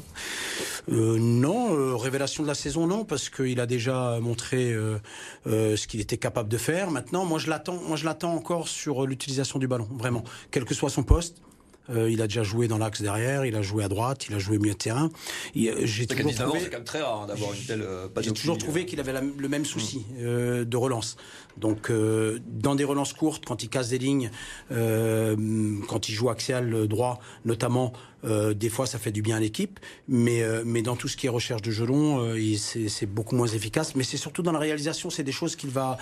euh, 0.92 1.18
Non, 1.18 1.74
euh, 1.74 1.96
révélation 1.96 2.44
de 2.44 2.50
la 2.50 2.54
saison 2.54 2.86
non, 2.86 3.06
parce 3.06 3.30
qu'il 3.30 3.62
a 3.62 3.66
déjà 3.66 4.20
montré 4.20 4.74
euh, 4.74 4.98
ce 5.46 5.88
qu'il 5.88 6.02
était 6.02 6.18
capable 6.18 6.50
de 6.50 6.58
faire. 6.58 6.92
Maintenant, 6.92 7.24
moi 7.24 7.40
je 7.40 7.50
l'attends, 7.50 7.80
moi 7.88 7.96
je 7.96 8.04
l'attends 8.04 8.34
encore 8.34 8.68
sur 8.68 9.08
l'utilisation 9.08 9.58
du 9.58 9.70
ballon, 9.70 9.88
vraiment, 9.94 10.26
quel 10.52 10.66
que 10.66 10.74
soit 10.74 10.90
son 10.90 11.04
poste. 11.04 11.42
Euh, 11.90 12.10
il 12.10 12.22
a 12.22 12.28
déjà 12.28 12.44
joué 12.44 12.68
dans 12.68 12.78
l'axe 12.78 13.02
derrière, 13.02 13.46
il 13.46 13.56
a 13.56 13.62
joué 13.62 13.84
à 13.84 13.90
droite, 13.90 14.28
il 14.30 14.36
a 14.36 14.40
joué 14.40 14.58
milieu 14.58 14.74
de 14.74 14.78
terrain. 14.78 15.10
Euh, 15.56 15.82
j'ai 15.84 16.08
toujours 16.08 16.34
trouvé, 16.34 16.60
c'est 16.60 16.70
quand 16.70 16.78
même 16.78 16.84
très 16.86 17.02
rare 17.02 17.24
hein, 17.24 17.28
d'avoir 17.28 17.54
une 17.54 17.62
telle. 17.62 17.82
Euh, 17.82 18.08
j'ai 18.22 18.32
toujours 18.32 18.58
trouvé 18.58 18.86
qu'il 18.86 19.00
avait 19.00 19.14
le 19.14 19.50
même 19.50 19.66
souci 19.66 20.06
mm. 20.18 20.64
de 20.64 20.78
relance. 20.78 21.18
Donc, 21.58 21.92
dans 21.92 22.74
des 22.74 22.84
relances 22.84 23.14
courtes, 23.14 23.46
quand 23.46 23.62
il 23.62 23.70
casse 23.70 23.90
des 23.90 24.00
lignes, 24.00 24.32
quand 24.70 26.10
il 26.10 26.12
joue 26.12 26.32
axial 26.32 26.88
droit, 26.88 27.20
notamment, 27.46 27.94
des 28.24 28.70
fois, 28.70 28.88
ça 28.88 28.98
fait 28.98 29.12
du 29.12 29.22
bien 29.22 29.38
à 29.38 29.40
l'équipe. 29.40 29.80
Mais, 30.08 30.44
mais 30.66 30.82
dans 30.82 30.96
tout 30.96 31.08
ce 31.08 31.16
qui 31.16 31.28
est 31.28 31.30
recherche 31.30 31.62
de 31.62 31.70
gelon, 31.70 32.36
c'est 32.58 33.06
beaucoup 33.06 33.36
moins 33.36 33.48
efficace. 33.48 33.94
Mais 33.94 34.04
c'est 34.04 34.18
surtout 34.18 34.42
dans 34.42 34.52
la 34.52 34.58
réalisation, 34.58 35.12
c'est 35.12 35.24
des 35.24 35.32
choses 35.32 35.56
qu'il 35.56 35.70
va, 35.70 35.98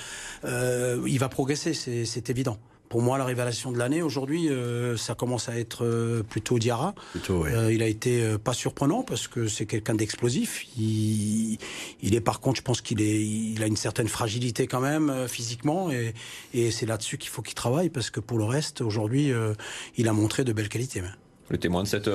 il 0.46 1.18
va 1.20 1.28
progresser, 1.28 1.74
c'est 1.74 2.30
évident 2.30 2.58
pour 2.92 3.02
moi, 3.02 3.18
la 3.18 3.24
révélation 3.24 3.72
de 3.72 3.78
l'année 3.78 4.02
aujourd'hui, 4.02 4.50
euh, 4.50 4.98
ça 4.98 5.16
commence 5.16 5.48
à 5.48 5.58
être 5.58 5.86
euh, 5.86 6.24
plutôt 6.24 6.60
Diarra. 6.60 6.94
Euh, 7.30 7.72
il 7.74 7.82
a 7.82 7.88
été 7.88 8.38
pas 8.38 8.52
surprenant 8.52 9.02
parce 9.02 9.30
que 9.30 9.48
c'est 9.48 9.66
quelqu'un 9.66 9.96
d'explosif. 9.96 10.66
Il, 10.78 11.58
est 12.04 12.20
par 12.20 12.42
contre, 12.42 12.58
je 12.58 12.64
pense 12.64 12.82
qu'il 12.82 13.02
est, 13.02 13.26
il 13.26 13.64
a 13.64 13.68
une 13.68 13.78
certaine 13.78 14.10
fragilité 14.10 14.68
quand 14.68 14.82
même 14.82 15.26
physiquement 15.30 15.90
et, 15.90 16.14
et 16.54 16.70
c'est 16.70 16.86
là-dessus 16.86 17.18
qu'il 17.18 17.30
faut 17.30 17.42
qu'il 17.42 17.56
travaille 17.56 17.90
parce 17.90 18.10
que 18.10 18.20
pour 18.20 18.38
le 18.38 18.44
reste, 18.44 18.82
aujourd'hui, 18.82 19.32
il 19.96 20.08
a 20.10 20.14
montré 20.14 20.44
de 20.44 20.52
belles 20.52 20.68
qualités. 20.68 21.02
Le 21.50 21.58
témoin 21.58 21.84
de 21.84 21.88
cette 21.88 22.10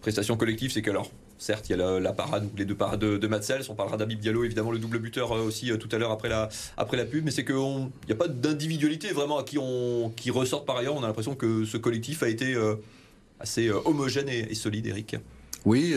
prestation 0.00 0.36
collective, 0.36 0.70
c'est 0.70 0.82
qu'alors 0.82 1.10
Certes, 1.38 1.68
il 1.68 1.76
y 1.76 1.80
a 1.80 2.00
la, 2.00 2.12
parade, 2.12 2.48
les 2.56 2.64
deux 2.64 2.74
parades 2.74 2.98
de, 2.98 3.16
de 3.16 3.26
Matsels. 3.28 3.62
On 3.68 3.76
parlera 3.76 3.96
d'Abib 3.96 4.18
Diallo, 4.18 4.42
évidemment, 4.44 4.72
le 4.72 4.80
double 4.80 4.98
buteur 4.98 5.30
euh, 5.32 5.42
aussi 5.42 5.70
euh, 5.70 5.76
tout 5.76 5.88
à 5.92 5.98
l'heure 5.98 6.10
après 6.10 6.28
la, 6.28 6.48
après 6.76 6.96
la 6.96 7.04
pub. 7.04 7.24
Mais 7.24 7.30
c'est 7.30 7.44
qu'il 7.44 7.54
n'y 7.54 8.12
a 8.12 8.16
pas 8.16 8.26
d'individualité 8.26 9.12
vraiment 9.12 9.38
à 9.38 9.44
qui, 9.44 9.56
on, 9.56 10.12
qui 10.16 10.32
ressort 10.32 10.64
par 10.64 10.76
ailleurs. 10.76 10.96
On 10.96 11.04
a 11.04 11.06
l'impression 11.06 11.36
que 11.36 11.64
ce 11.64 11.76
collectif 11.76 12.24
a 12.24 12.28
été 12.28 12.54
euh, 12.54 12.74
assez 13.38 13.70
homogène 13.70 14.28
et, 14.28 14.52
solide, 14.56 14.86
Eric. 14.86 15.16
Oui, 15.64 15.94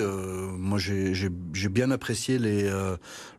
moi 0.58 0.80
j'ai 0.80 1.70
bien 1.70 1.92
apprécié 1.92 2.40
les, 2.40 2.70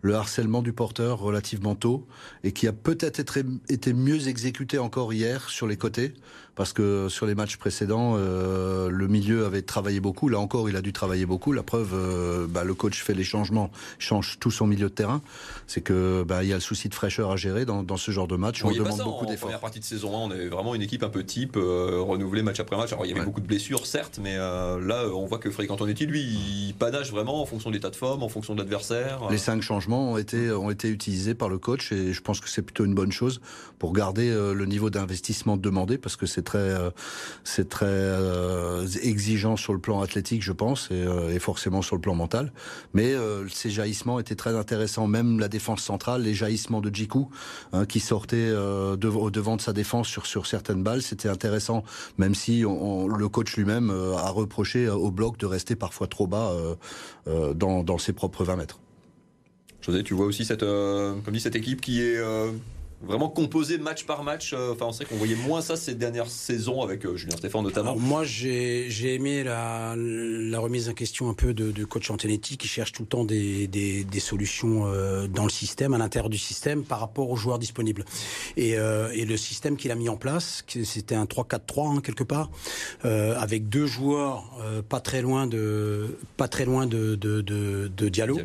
le 0.02 0.14
harcèlement 0.14 0.62
du 0.62 0.72
porteur 0.72 1.18
relativement 1.18 1.74
tôt 1.74 2.06
et 2.44 2.52
qui 2.52 2.66
a 2.66 2.72
peut-être 2.72 3.20
été 3.68 3.92
mieux 3.92 4.28
exécuté 4.28 4.78
encore 4.78 5.12
hier 5.12 5.48
sur 5.48 5.66
les 5.66 5.76
côtés 5.76 6.14
parce 6.54 6.72
que 6.72 7.08
sur 7.08 7.26
les 7.26 7.34
matchs 7.34 7.56
précédents, 7.56 8.14
euh, 8.16 8.90
le 8.90 9.08
milieu 9.08 9.46
avait 9.46 9.62
travaillé 9.62 10.00
beaucoup. 10.00 10.28
Là 10.28 10.38
encore, 10.38 10.68
il 10.68 10.76
a 10.76 10.82
dû 10.82 10.92
travailler 10.92 11.24
beaucoup. 11.24 11.52
La 11.52 11.62
preuve, 11.62 11.92
euh, 11.94 12.46
bah, 12.46 12.64
le 12.64 12.74
coach 12.74 13.02
fait 13.02 13.14
les 13.14 13.24
changements, 13.24 13.70
change 13.98 14.38
tout 14.38 14.50
son 14.50 14.66
milieu 14.66 14.88
de 14.88 14.94
terrain. 14.94 15.22
C'est 15.66 15.80
que 15.80 16.24
bah, 16.24 16.42
il 16.42 16.50
y 16.50 16.52
a 16.52 16.56
le 16.56 16.60
souci 16.60 16.88
de 16.88 16.94
fraîcheur 16.94 17.30
à 17.30 17.36
gérer 17.36 17.64
dans, 17.64 17.82
dans 17.82 17.96
ce 17.96 18.10
genre 18.10 18.28
de 18.28 18.36
match. 18.36 18.64
On, 18.64 18.70
demande 18.70 19.00
beaucoup 19.02 19.24
d'efforts. 19.24 19.44
En 19.44 19.52
première 19.52 19.60
partie 19.60 19.80
de 19.80 19.84
saison, 19.84 20.14
on 20.14 20.30
est 20.30 20.48
vraiment 20.48 20.74
une 20.74 20.82
équipe 20.82 21.02
un 21.02 21.08
peu 21.08 21.24
type, 21.24 21.56
euh, 21.56 22.00
renouvelée 22.00 22.42
match 22.42 22.60
après 22.60 22.76
match. 22.76 22.92
Alors 22.92 23.06
il 23.06 23.10
y 23.10 23.14
avait 23.14 23.24
beaucoup 23.24 23.40
de 23.40 23.46
blessures, 23.46 23.86
certes, 23.86 24.20
mais 24.22 24.36
là, 24.36 25.06
on 25.14 25.24
voit 25.24 25.38
que 25.38 25.50
Frédéric 25.50 25.70
Antonetti, 25.70 26.06
lui, 26.12 26.22
il 26.68 26.74
panache 26.74 27.10
vraiment 27.10 27.42
en 27.42 27.46
fonction 27.46 27.70
de 27.70 27.74
l'état 27.74 27.90
de 27.90 27.96
forme, 27.96 28.22
en 28.22 28.28
fonction 28.28 28.54
de 28.54 28.60
l'adversaire. 28.60 29.20
Les 29.30 29.38
cinq 29.38 29.62
changements 29.62 30.12
ont 30.12 30.18
été 30.18 30.88
utilisés 30.88 31.34
par 31.34 31.48
le 31.48 31.58
coach 31.58 31.92
et 31.92 32.12
je 32.12 32.20
pense 32.20 32.40
que 32.40 32.48
c'est 32.48 32.62
plutôt 32.62 32.84
une 32.84 32.94
bonne 32.94 33.12
chose 33.12 33.40
pour 33.78 33.92
garder 33.92 34.30
le 34.30 34.64
niveau 34.66 34.90
d'investissement 34.90 35.56
demandé 35.56 35.98
parce 35.98 36.16
que 36.16 36.26
c'est 36.26 36.42
très, 36.42 36.58
euh, 36.58 36.90
euh, 37.82 38.86
exigeant 39.02 39.56
sur 39.56 39.72
le 39.72 39.78
plan 39.78 40.00
athlétique, 40.00 40.42
je 40.42 40.52
pense, 40.52 40.88
et, 40.90 40.94
euh, 40.94 41.38
forcément 41.38 41.82
sur 41.82 41.96
le 41.96 42.00
plan 42.00 42.14
mental. 42.14 42.52
Mais 42.94 43.14
ces 43.50 43.70
jaillissements 43.70 44.20
étaient 44.20 44.36
très 44.36 44.54
intéressants. 44.54 45.06
Même 45.06 45.40
la 45.40 45.48
défense 45.48 45.82
centrale, 45.82 46.22
les 46.22 46.34
jaillissements 46.34 46.80
de 46.80 46.94
Djikou, 46.94 47.30
hein, 47.72 47.84
qui 47.84 48.00
sortait 48.00 48.50
de, 48.50 48.96
devant 48.96 49.56
de 49.56 49.60
sa 49.60 49.72
défense 49.72 50.08
sur, 50.08 50.46
certaines 50.46 50.82
balles, 50.82 51.02
c'était 51.02 51.28
intéressant. 51.28 51.82
Même 52.18 52.34
si 52.34 52.60
le 52.60 53.26
coach 53.28 53.56
lui-même 53.56 53.90
a 53.90 54.30
reproché 54.30 54.88
au 54.88 55.10
bloc 55.10 55.36
de 55.38 55.46
rester 55.46 55.74
parfois 55.74 56.01
trop 56.06 56.26
bas 56.26 56.52
dans, 57.26 57.98
ses 57.98 58.12
propres 58.12 58.44
20 58.44 58.56
mètres. 58.56 58.80
José, 59.80 60.02
tu 60.02 60.14
vois 60.14 60.26
aussi 60.26 60.44
cette, 60.44 60.60
comme 60.60 61.32
dit, 61.32 61.40
cette 61.40 61.56
équipe 61.56 61.80
qui 61.80 62.00
est 62.00 62.20
vraiment 63.02 63.28
composé 63.28 63.78
match 63.78 64.04
par 64.04 64.22
match. 64.22 64.52
Euh, 64.52 64.72
enfin, 64.72 64.86
on 64.86 64.92
sait 64.92 65.04
qu'on 65.04 65.16
voyait 65.16 65.34
moins 65.34 65.60
ça 65.60 65.76
ces 65.76 65.94
dernières 65.94 66.28
saisons 66.28 66.82
avec 66.82 67.04
euh, 67.04 67.16
Julien 67.16 67.36
Stéphane 67.36 67.62
notamment. 67.62 67.96
moi, 67.96 68.22
j'ai 68.24 69.14
aimé 69.14 69.44
la, 69.44 69.94
la, 69.96 70.58
remise 70.58 70.88
en 70.88 70.94
question 70.94 71.28
un 71.28 71.34
peu 71.34 71.54
de, 71.54 71.72
de, 71.72 71.84
coach 71.84 72.10
Antonetti 72.10 72.56
qui 72.56 72.68
cherche 72.68 72.92
tout 72.92 73.02
le 73.02 73.08
temps 73.08 73.24
des, 73.24 73.66
des, 73.66 74.04
des 74.04 74.20
solutions 74.20 74.86
euh, 74.86 75.26
dans 75.26 75.44
le 75.44 75.50
système, 75.50 75.94
à 75.94 75.98
l'intérieur 75.98 76.30
du 76.30 76.38
système, 76.38 76.84
par 76.84 77.00
rapport 77.00 77.30
aux 77.30 77.36
joueurs 77.36 77.58
disponibles. 77.58 78.04
Et, 78.56 78.72
et 78.72 79.24
le 79.24 79.36
système 79.36 79.76
qu'il 79.76 79.90
a 79.90 79.94
mis 79.94 80.08
en 80.08 80.16
place, 80.16 80.64
c'était 80.84 81.14
un 81.14 81.24
3-4-3 81.24 81.96
hein, 81.96 82.00
quelque 82.00 82.24
part, 82.24 82.50
avec 83.02 83.68
deux 83.68 83.86
joueurs 83.86 84.44
pas 84.88 85.00
très 85.00 85.22
loin 85.22 85.46
de 85.46 86.18
pas 86.36 86.48
très 86.48 86.64
loin 86.64 86.86
de, 86.86 87.14
de, 87.14 87.40
de, 87.40 87.90
de 87.94 88.08
Diallo, 88.08 88.38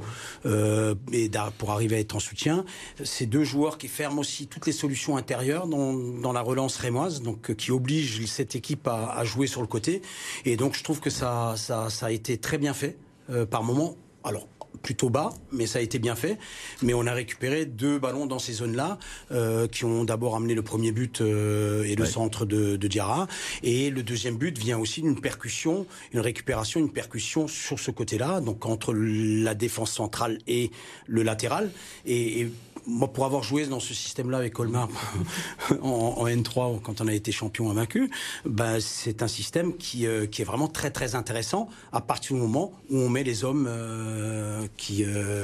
et 1.13 1.29
pour 1.57 1.71
arriver 1.71 1.97
à 1.97 1.99
être 1.99 2.15
en 2.15 2.19
soutien. 2.19 2.65
Ces 3.03 3.25
deux 3.25 3.43
joueurs 3.43 3.77
qui 3.77 3.87
ferment 3.87 4.19
aussi 4.19 4.46
toutes 4.49 4.65
les 4.65 4.71
solutions 4.71 5.17
intérieures 5.17 5.67
dans, 5.67 5.93
dans 5.93 6.33
la 6.33 6.41
relance 6.41 6.77
rémoise, 6.77 7.21
donc 7.21 7.49
euh, 7.49 7.53
qui 7.53 7.71
oblige 7.71 8.25
cette 8.25 8.55
équipe 8.55 8.87
à, 8.87 9.11
à, 9.11 9.23
jouer 9.23 9.47
sur 9.47 9.61
le 9.61 9.67
côté. 9.67 10.01
Et 10.45 10.57
donc 10.57 10.75
je 10.75 10.83
trouve 10.83 10.99
que 10.99 11.09
ça, 11.09 11.55
ça, 11.57 11.89
ça 11.89 12.07
a 12.07 12.11
été 12.11 12.37
très 12.37 12.57
bien 12.57 12.73
fait 12.73 12.97
euh, 13.29 13.45
par 13.45 13.63
moment. 13.63 13.95
Alors 14.23 14.47
plutôt 14.77 15.09
bas, 15.09 15.33
mais 15.51 15.65
ça 15.65 15.79
a 15.79 15.81
été 15.81 15.99
bien 15.99 16.15
fait. 16.15 16.37
Mais 16.81 16.93
on 16.93 17.05
a 17.05 17.13
récupéré 17.13 17.65
deux 17.65 17.99
ballons 17.99 18.25
dans 18.25 18.39
ces 18.39 18.53
zones-là, 18.53 18.97
euh, 19.31 19.67
qui 19.67 19.85
ont 19.85 20.03
d'abord 20.03 20.35
amené 20.35 20.53
le 20.55 20.61
premier 20.61 20.91
but 20.91 21.21
euh, 21.21 21.83
et 21.83 21.95
le 21.95 22.05
centre 22.05 22.45
de, 22.45 22.77
de 22.77 22.87
Diarra. 22.87 23.27
Et 23.63 23.89
le 23.89 24.03
deuxième 24.03 24.37
but 24.37 24.57
vient 24.57 24.77
aussi 24.77 25.01
d'une 25.01 25.19
percussion, 25.19 25.85
une 26.13 26.19
récupération, 26.19 26.79
une 26.79 26.91
percussion 26.91 27.47
sur 27.47 27.79
ce 27.79 27.91
côté-là, 27.91 28.39
donc 28.39 28.65
entre 28.65 28.93
la 28.93 29.55
défense 29.55 29.91
centrale 29.91 30.39
et 30.47 30.71
le 31.07 31.23
latéral. 31.23 31.71
Et, 32.05 32.41
et 32.41 32.51
moi, 32.87 33.11
pour 33.11 33.25
avoir 33.25 33.43
joué 33.43 33.65
dans 33.67 33.81
ce 33.81 33.93
système-là 33.93 34.37
avec 34.37 34.53
Colmar 34.53 34.87
en, 35.81 36.25
N3 36.25 36.81
quand 36.81 37.01
on 37.01 37.07
a 37.07 37.13
été 37.13 37.31
champion 37.31 37.69
invaincu, 37.69 38.09
ben, 38.45 38.79
c'est 38.79 39.21
un 39.21 39.27
système 39.27 39.75
qui, 39.75 40.07
euh, 40.07 40.25
qui 40.25 40.41
est 40.41 40.45
vraiment 40.45 40.67
très 40.67 40.89
très 40.89 41.15
intéressant 41.15 41.69
à 41.91 42.01
partir 42.01 42.35
du 42.35 42.41
moment 42.41 42.73
où 42.89 42.97
on 42.97 43.09
met 43.09 43.23
les 43.23 43.43
hommes 43.43 43.67
euh, 43.67 44.67
qui, 44.77 45.03
euh, 45.03 45.41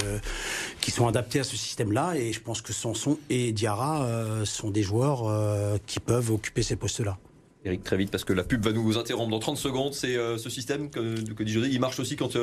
qui 0.79 0.91
sont 0.91 1.07
adaptés 1.07 1.39
à 1.39 1.43
ce 1.43 1.57
système-là. 1.57 2.13
Et 2.15 2.31
je 2.31 2.39
pense 2.39 2.61
que 2.61 2.71
Sanson 2.71 3.19
et 3.29 3.51
Diarra 3.51 4.07
sont 4.45 4.71
des 4.71 4.83
joueurs 4.83 5.79
qui 5.85 5.99
peuvent 5.99 6.31
occuper 6.31 6.63
ces 6.63 6.75
postes-là. 6.75 7.17
Eric, 7.65 7.83
très 7.83 7.97
vite, 7.97 8.11
parce 8.11 8.25
que 8.25 8.33
la 8.33 8.43
pub 8.43 8.63
va 8.63 8.71
nous 8.71 8.97
interrompre 8.97 9.31
dans 9.31 9.39
30 9.39 9.57
secondes. 9.57 9.93
C'est 9.93 10.15
ce 10.37 10.49
système 10.49 10.89
que, 10.89 11.21
que, 11.33 11.43
dit 11.43 11.53
il 11.53 11.79
marche 11.79 11.99
aussi 11.99 12.15
quand 12.15 12.35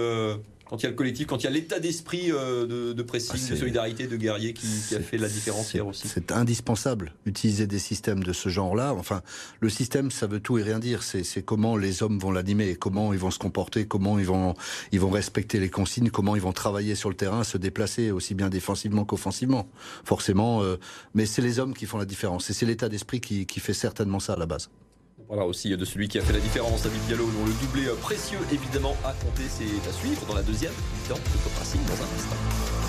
quand 0.71 0.77
il 0.77 0.85
y 0.85 0.87
a 0.87 0.91
le 0.91 0.95
collectif, 0.95 1.27
quand 1.27 1.39
il 1.39 1.45
y 1.45 1.47
a 1.49 1.51
l'état 1.51 1.81
d'esprit 1.81 2.31
euh, 2.31 2.65
de, 2.65 2.93
de, 2.93 3.03
pressing, 3.03 3.41
ah, 3.45 3.51
de 3.51 3.57
solidarité, 3.57 4.07
de 4.07 4.17
guerrier 4.17 4.55
qui, 4.55 4.69
qui 4.89 4.95
a 4.95 5.01
fait 5.01 5.19
la 5.19 5.29
différence 5.29 5.75
hier 5.75 5.85
aussi. 5.85 6.07
C'est 6.07 6.31
indispensable, 6.31 7.13
utiliser 7.27 7.67
des 7.67 7.81
systèmes 7.81 8.23
de 8.23 8.33
ce 8.33 8.49
genre-là. 8.51 8.95
Enfin, 8.95 9.23
le 9.59 9.69
système, 9.69 10.13
ça 10.13 10.29
veut 10.29 10.39
tout 10.39 10.59
et 10.59 10.63
rien 10.63 10.79
dire. 10.79 11.03
C'est 11.03 11.43
comment 11.43 11.77
les 11.77 12.05
hommes 12.05 12.21
vont 12.21 12.31
l'animer, 12.31 12.77
comment 12.77 13.13
ils 13.13 13.19
vont 13.19 13.33
se 13.33 13.41
comporter, 13.41 13.89
comment 13.89 14.21
ils 14.21 14.27
vont, 14.27 14.55
ils 14.93 15.01
vont 15.01 15.11
respecter 15.11 15.59
les 15.59 15.71
consignes, 15.71 16.11
comment 16.11 16.37
ils 16.37 16.43
vont 16.43 16.53
travailler 16.53 16.95
sur 16.95 17.09
le 17.09 17.17
terrain, 17.17 17.43
se 17.43 17.59
déplacer 17.59 18.13
aussi 18.13 18.35
bien 18.35 18.49
défensivement 18.49 19.05
qu'offensivement. 19.05 19.69
Forcément, 20.05 20.63
euh, 20.63 20.77
mais 21.15 21.27
c'est 21.27 21.43
les 21.43 21.59
hommes 21.59 21.75
qui 21.75 21.87
font 21.87 21.99
la 21.99 22.05
différence. 22.05 22.49
Et 22.49 22.53
c'est 22.53 22.67
l'état 22.67 22.89
d'esprit 22.89 23.21
qui, 23.21 23.45
qui 23.45 23.59
fait 23.59 23.75
certainement 23.75 24.21
ça 24.21 24.35
à 24.35 24.37
la 24.37 24.47
base. 24.47 24.71
Voilà 25.31 25.47
aussi 25.47 25.77
de 25.77 25.85
celui 25.85 26.09
qui 26.09 26.19
a 26.19 26.23
fait 26.23 26.33
la 26.33 26.41
différence, 26.41 26.83
David 26.83 27.03
Diallo, 27.07 27.25
dont 27.25 27.47
le 27.47 27.53
doublé 27.65 27.87
précieux 28.03 28.41
évidemment 28.51 28.97
à 29.05 29.13
compter, 29.13 29.45
c'est 29.49 29.89
à 29.89 29.93
suivre 29.93 30.27
dans 30.27 30.35
la 30.35 30.43
deuxième 30.43 30.73
mi-temps 30.73 31.15
de 31.15 31.45
Cop 31.45 31.53
Racing 31.57 31.81
dans 31.87 31.93
un 31.93 32.17
instant. 32.17 32.81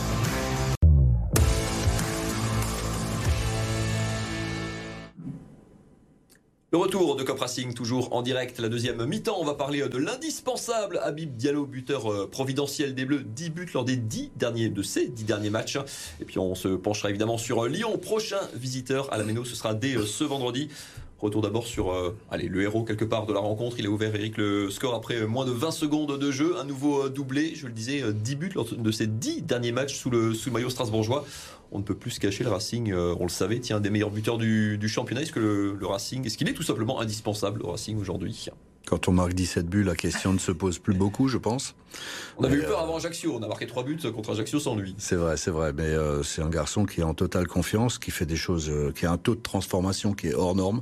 Le 6.74 6.78
retour 6.78 7.18
de 7.18 7.24
Cop 7.24 7.38
Racing, 7.38 7.74
toujours 7.74 8.16
en 8.16 8.22
direct, 8.22 8.58
la 8.58 8.70
deuxième 8.70 9.06
mi-temps. 9.06 9.36
On 9.38 9.44
va 9.44 9.56
parler 9.56 9.88
de 9.90 9.98
l'indispensable 9.98 11.02
Habib 11.04 11.36
Diallo, 11.36 11.66
buteur 11.66 12.10
euh, 12.10 12.30
providentiel 12.32 12.96
des 12.96 13.04
Bleus. 13.04 13.24
10 13.24 13.50
buts 13.50 13.70
lors 13.74 13.84
des 13.84 13.98
10 13.98 14.32
derniers 14.38 14.70
de 14.70 14.82
ces 14.82 15.10
10 15.10 15.26
derniers 15.26 15.50
matchs. 15.50 15.78
Et 16.22 16.24
puis 16.24 16.40
on 16.40 16.56
se 16.56 16.70
penchera 16.70 17.10
évidemment 17.10 17.38
sur 17.38 17.66
Lyon. 17.66 17.98
Prochain 17.98 18.40
visiteur 18.56 19.12
à 19.12 19.18
la 19.18 19.26
Méno, 19.26 19.44
ce 19.44 19.54
sera 19.54 19.74
dès 19.74 19.96
euh, 19.96 20.06
ce 20.06 20.24
vendredi. 20.24 20.70
Retour 21.22 21.44
d'abord 21.44 21.68
sur 21.68 21.92
euh, 21.92 22.18
allez, 22.32 22.48
le 22.48 22.64
héros 22.64 22.84
quelque 22.84 23.06
part 23.06 23.28
de 23.28 23.34
la 23.34 23.40
rencontre. 23.40 23.76
Il 23.78 23.86
a 23.86 23.90
ouvert 23.90 24.16
Eric 24.16 24.38
le 24.38 24.72
score 24.72 24.96
après 24.96 25.28
moins 25.28 25.46
de 25.46 25.52
20 25.52 25.70
secondes 25.70 26.18
de 26.18 26.32
jeu. 26.32 26.56
Un 26.60 26.64
nouveau 26.64 27.06
euh, 27.06 27.10
doublé, 27.10 27.54
je 27.54 27.68
le 27.68 27.74
disais, 27.74 28.02
10 28.12 28.34
euh, 28.34 28.36
buts 28.36 28.52
lors 28.56 28.66
de 28.66 28.92
ces 28.92 29.06
10 29.06 29.44
derniers 29.44 29.72
matchs 29.72 29.96
sous 29.96 30.10
le, 30.10 30.34
sous 30.34 30.50
maillot 30.50 30.72
strasbourgeois. 30.72 31.24
On 31.72 31.78
ne 31.78 31.84
peut 31.84 31.94
plus 31.94 32.10
se 32.10 32.20
cacher, 32.20 32.44
le 32.44 32.50
Racing, 32.50 32.94
on 32.94 33.24
le 33.24 33.30
savait, 33.30 33.60
tient 33.60 33.78
un 33.78 33.80
des 33.80 33.90
meilleurs 33.90 34.10
buteurs 34.10 34.38
du, 34.38 34.78
championnat. 34.90 35.22
Est-ce 35.22 35.32
que 35.32 35.40
le, 35.80 35.86
Racing, 35.86 36.26
est-ce 36.26 36.38
qu'il 36.38 36.50
est 36.50 36.54
tout 36.54 36.64
simplement 36.64 37.00
indispensable, 37.00 37.62
le 37.62 37.70
Racing, 37.70 37.98
aujourd'hui? 37.98 38.48
Quand 38.88 39.08
on 39.08 39.14
marque 39.14 39.34
17 39.34 39.68
buts, 39.68 39.84
la 39.84 39.96
question 39.96 40.34
ne 40.34 40.38
se 40.38 40.52
pose 40.52 40.80
plus 40.80 40.94
beaucoup, 40.94 41.30
je 41.30 41.38
pense. 41.38 41.76
On 42.38 42.44
avait 42.44 42.58
eu 42.58 42.64
peur 42.64 42.82
avant 42.82 42.98
Ajaccio, 42.98 43.34
on 43.40 43.42
a 43.42 43.48
marqué 43.48 43.68
3 43.68 43.84
buts 43.84 44.00
contre 44.14 44.32
Ajaccio 44.32 44.60
sans 44.60 44.76
lui. 44.76 44.96
C'est 44.98 45.16
vrai, 45.16 45.38
c'est 45.38 45.52
vrai, 45.52 45.72
mais 45.72 45.96
c'est 46.24 46.42
un 46.42 46.50
garçon 46.50 46.84
qui 46.86 47.00
est 47.00 47.06
en 47.06 47.14
totale 47.14 47.48
confiance, 47.48 48.00
qui 48.00 48.12
fait 48.12 48.26
des 48.26 48.36
choses, 48.36 48.70
qui 48.96 49.06
a 49.06 49.12
un 49.12 49.18
taux 49.18 49.36
de 49.36 49.42
transformation 49.42 50.14
qui 50.14 50.28
est 50.28 50.34
hors 50.34 50.56
norme. 50.56 50.82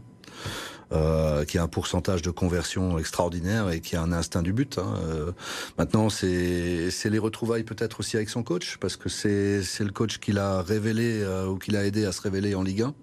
Euh, 0.91 1.45
qui 1.45 1.59
a 1.59 1.63
un 1.63 1.67
pourcentage 1.67 2.23
de 2.23 2.31
conversion 2.31 2.97
extraordinaire 2.97 3.69
et 3.69 3.79
qui 3.79 3.95
a 3.95 4.01
un 4.01 4.11
instinct 4.11 4.41
du 4.41 4.53
but. 4.53 4.79
Hein. 4.79 4.95
Euh, 5.03 5.31
maintenant, 5.77 6.09
c'est 6.09 6.89
les 7.05 7.19
retrouvailles 7.19 7.61
peut-être 7.61 7.99
aussi 7.99 8.15
avec 8.15 8.27
son 8.27 8.41
coach, 8.41 8.77
parce 8.77 8.95
que 8.95 9.07
c'est 9.07 9.61
le 9.81 9.91
coach 9.91 10.17
qui 10.17 10.31
l'a 10.31 10.63
révélé 10.63 11.21
euh, 11.21 11.45
ou 11.45 11.59
qui 11.59 11.69
l'a 11.69 11.85
aidé 11.85 12.05
à 12.05 12.11
se 12.11 12.21
révéler 12.21 12.55
en 12.55 12.63
Ligue 12.63 12.81
1 12.81 12.95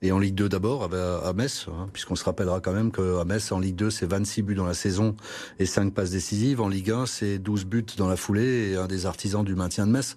et 0.00 0.10
en 0.10 0.18
Ligue 0.18 0.36
2 0.36 0.48
d'abord 0.48 0.88
à 0.94 1.32
Metz, 1.34 1.66
hein, 1.68 1.90
puisqu'on 1.92 2.16
se 2.16 2.24
rappellera 2.24 2.60
quand 2.60 2.72
même 2.72 2.90
qu'à 2.90 3.24
Metz, 3.26 3.52
en 3.52 3.58
Ligue 3.58 3.76
2, 3.76 3.90
c'est 3.90 4.06
26 4.06 4.42
buts 4.42 4.54
dans 4.54 4.64
la 4.64 4.72
saison 4.72 5.14
et 5.58 5.66
5 5.66 5.92
passes 5.92 6.10
décisives. 6.10 6.62
En 6.62 6.68
Ligue 6.68 6.92
1, 6.92 7.04
c'est 7.04 7.38
12 7.38 7.66
buts 7.66 7.84
dans 7.98 8.08
la 8.08 8.16
foulée 8.16 8.70
et 8.70 8.76
un 8.76 8.86
des 8.86 9.04
artisans 9.04 9.44
du 9.44 9.54
maintien 9.54 9.86
de 9.86 9.92
Metz. 9.92 10.16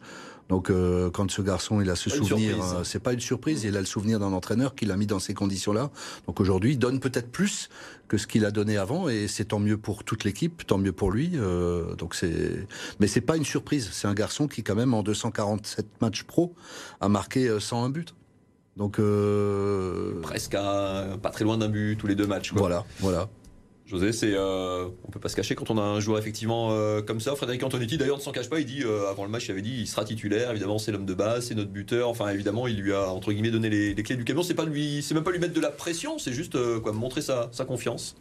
Donc 0.51 0.69
euh, 0.69 1.09
quand 1.09 1.31
ce 1.31 1.41
garçon 1.41 1.79
il 1.79 1.89
a 1.89 1.95
ce 1.95 2.09
souvenir, 2.09 2.61
euh, 2.61 2.83
c'est 2.83 2.99
pas 2.99 3.13
une 3.13 3.21
surprise, 3.21 3.63
il 3.63 3.77
a 3.77 3.79
le 3.79 3.85
souvenir 3.85 4.19
d'un 4.19 4.33
entraîneur 4.33 4.75
qui 4.75 4.85
l'a 4.85 4.97
mis 4.97 5.07
dans 5.07 5.17
ces 5.17 5.33
conditions-là. 5.33 5.91
Donc 6.27 6.41
aujourd'hui, 6.41 6.73
il 6.73 6.77
donne 6.77 6.99
peut-être 6.99 7.31
plus 7.31 7.69
que 8.09 8.17
ce 8.17 8.27
qu'il 8.27 8.43
a 8.43 8.51
donné 8.51 8.75
avant 8.75 9.07
et 9.07 9.29
c'est 9.29 9.45
tant 9.45 9.59
mieux 9.59 9.77
pour 9.77 10.03
toute 10.03 10.25
l'équipe, 10.25 10.67
tant 10.67 10.77
mieux 10.77 10.91
pour 10.91 11.09
lui. 11.09 11.31
Euh, 11.35 11.95
donc 11.95 12.15
c'est, 12.15 12.67
mais 12.99 13.07
c'est 13.07 13.21
pas 13.21 13.37
une 13.37 13.45
surprise. 13.45 13.91
C'est 13.93 14.09
un 14.09 14.13
garçon 14.13 14.49
qui 14.49 14.61
quand 14.61 14.75
même 14.75 14.93
en 14.93 15.03
247 15.03 15.87
matchs 16.01 16.23
pro 16.23 16.53
a 16.99 17.07
marqué 17.07 17.57
101 17.57 17.89
buts. 17.89 18.05
Donc 18.75 18.99
presque 20.21 20.51
pas 20.51 21.29
très 21.31 21.45
loin 21.45 21.57
d'un 21.57 21.69
but 21.69 21.95
tous 21.95 22.07
les 22.07 22.15
deux 22.15 22.27
matchs. 22.27 22.51
Voilà, 22.53 22.83
voilà. 22.99 23.29
José, 23.91 24.13
c'est, 24.13 24.31
euh, 24.33 24.87
on 25.03 25.11
peut 25.11 25.19
pas 25.19 25.27
se 25.27 25.35
cacher 25.35 25.53
quand 25.53 25.69
on 25.69 25.77
a 25.77 25.81
un 25.81 25.99
joueur 25.99 26.17
effectivement 26.17 26.69
euh, 26.71 27.01
comme 27.01 27.19
ça. 27.19 27.35
Frédéric 27.35 27.61
Antonetti, 27.61 27.97
d'ailleurs, 27.97 28.15
ne 28.15 28.21
s'en 28.21 28.31
cache 28.31 28.49
pas. 28.49 28.61
Il 28.61 28.65
dit 28.65 28.83
euh, 28.83 29.09
avant 29.09 29.25
le 29.25 29.29
match, 29.29 29.49
il 29.49 29.51
avait 29.51 29.61
dit, 29.61 29.81
il 29.81 29.85
sera 29.85 30.05
titulaire. 30.05 30.49
Évidemment, 30.51 30.77
c'est 30.77 30.93
l'homme 30.93 31.05
de 31.05 31.13
base, 31.13 31.47
c'est 31.47 31.55
notre 31.55 31.71
buteur. 31.71 32.07
Enfin, 32.07 32.29
évidemment, 32.29 32.67
il 32.67 32.79
lui 32.79 32.93
a 32.93 33.09
entre 33.09 33.33
guillemets 33.33 33.51
donné 33.51 33.69
les, 33.69 33.93
clés 33.95 34.15
du 34.15 34.23
camion. 34.23 34.43
C'est 34.43 34.53
pas 34.53 34.63
lui, 34.63 35.03
c'est 35.03 35.13
même 35.13 35.25
pas 35.25 35.31
lui 35.31 35.39
mettre 35.39 35.53
de 35.53 35.59
la 35.59 35.71
pression. 35.71 36.19
C'est 36.19 36.31
juste 36.31 36.57
quoi, 36.79 36.93
montrer 36.93 37.21
sa, 37.21 37.49
confiance. 37.67 38.15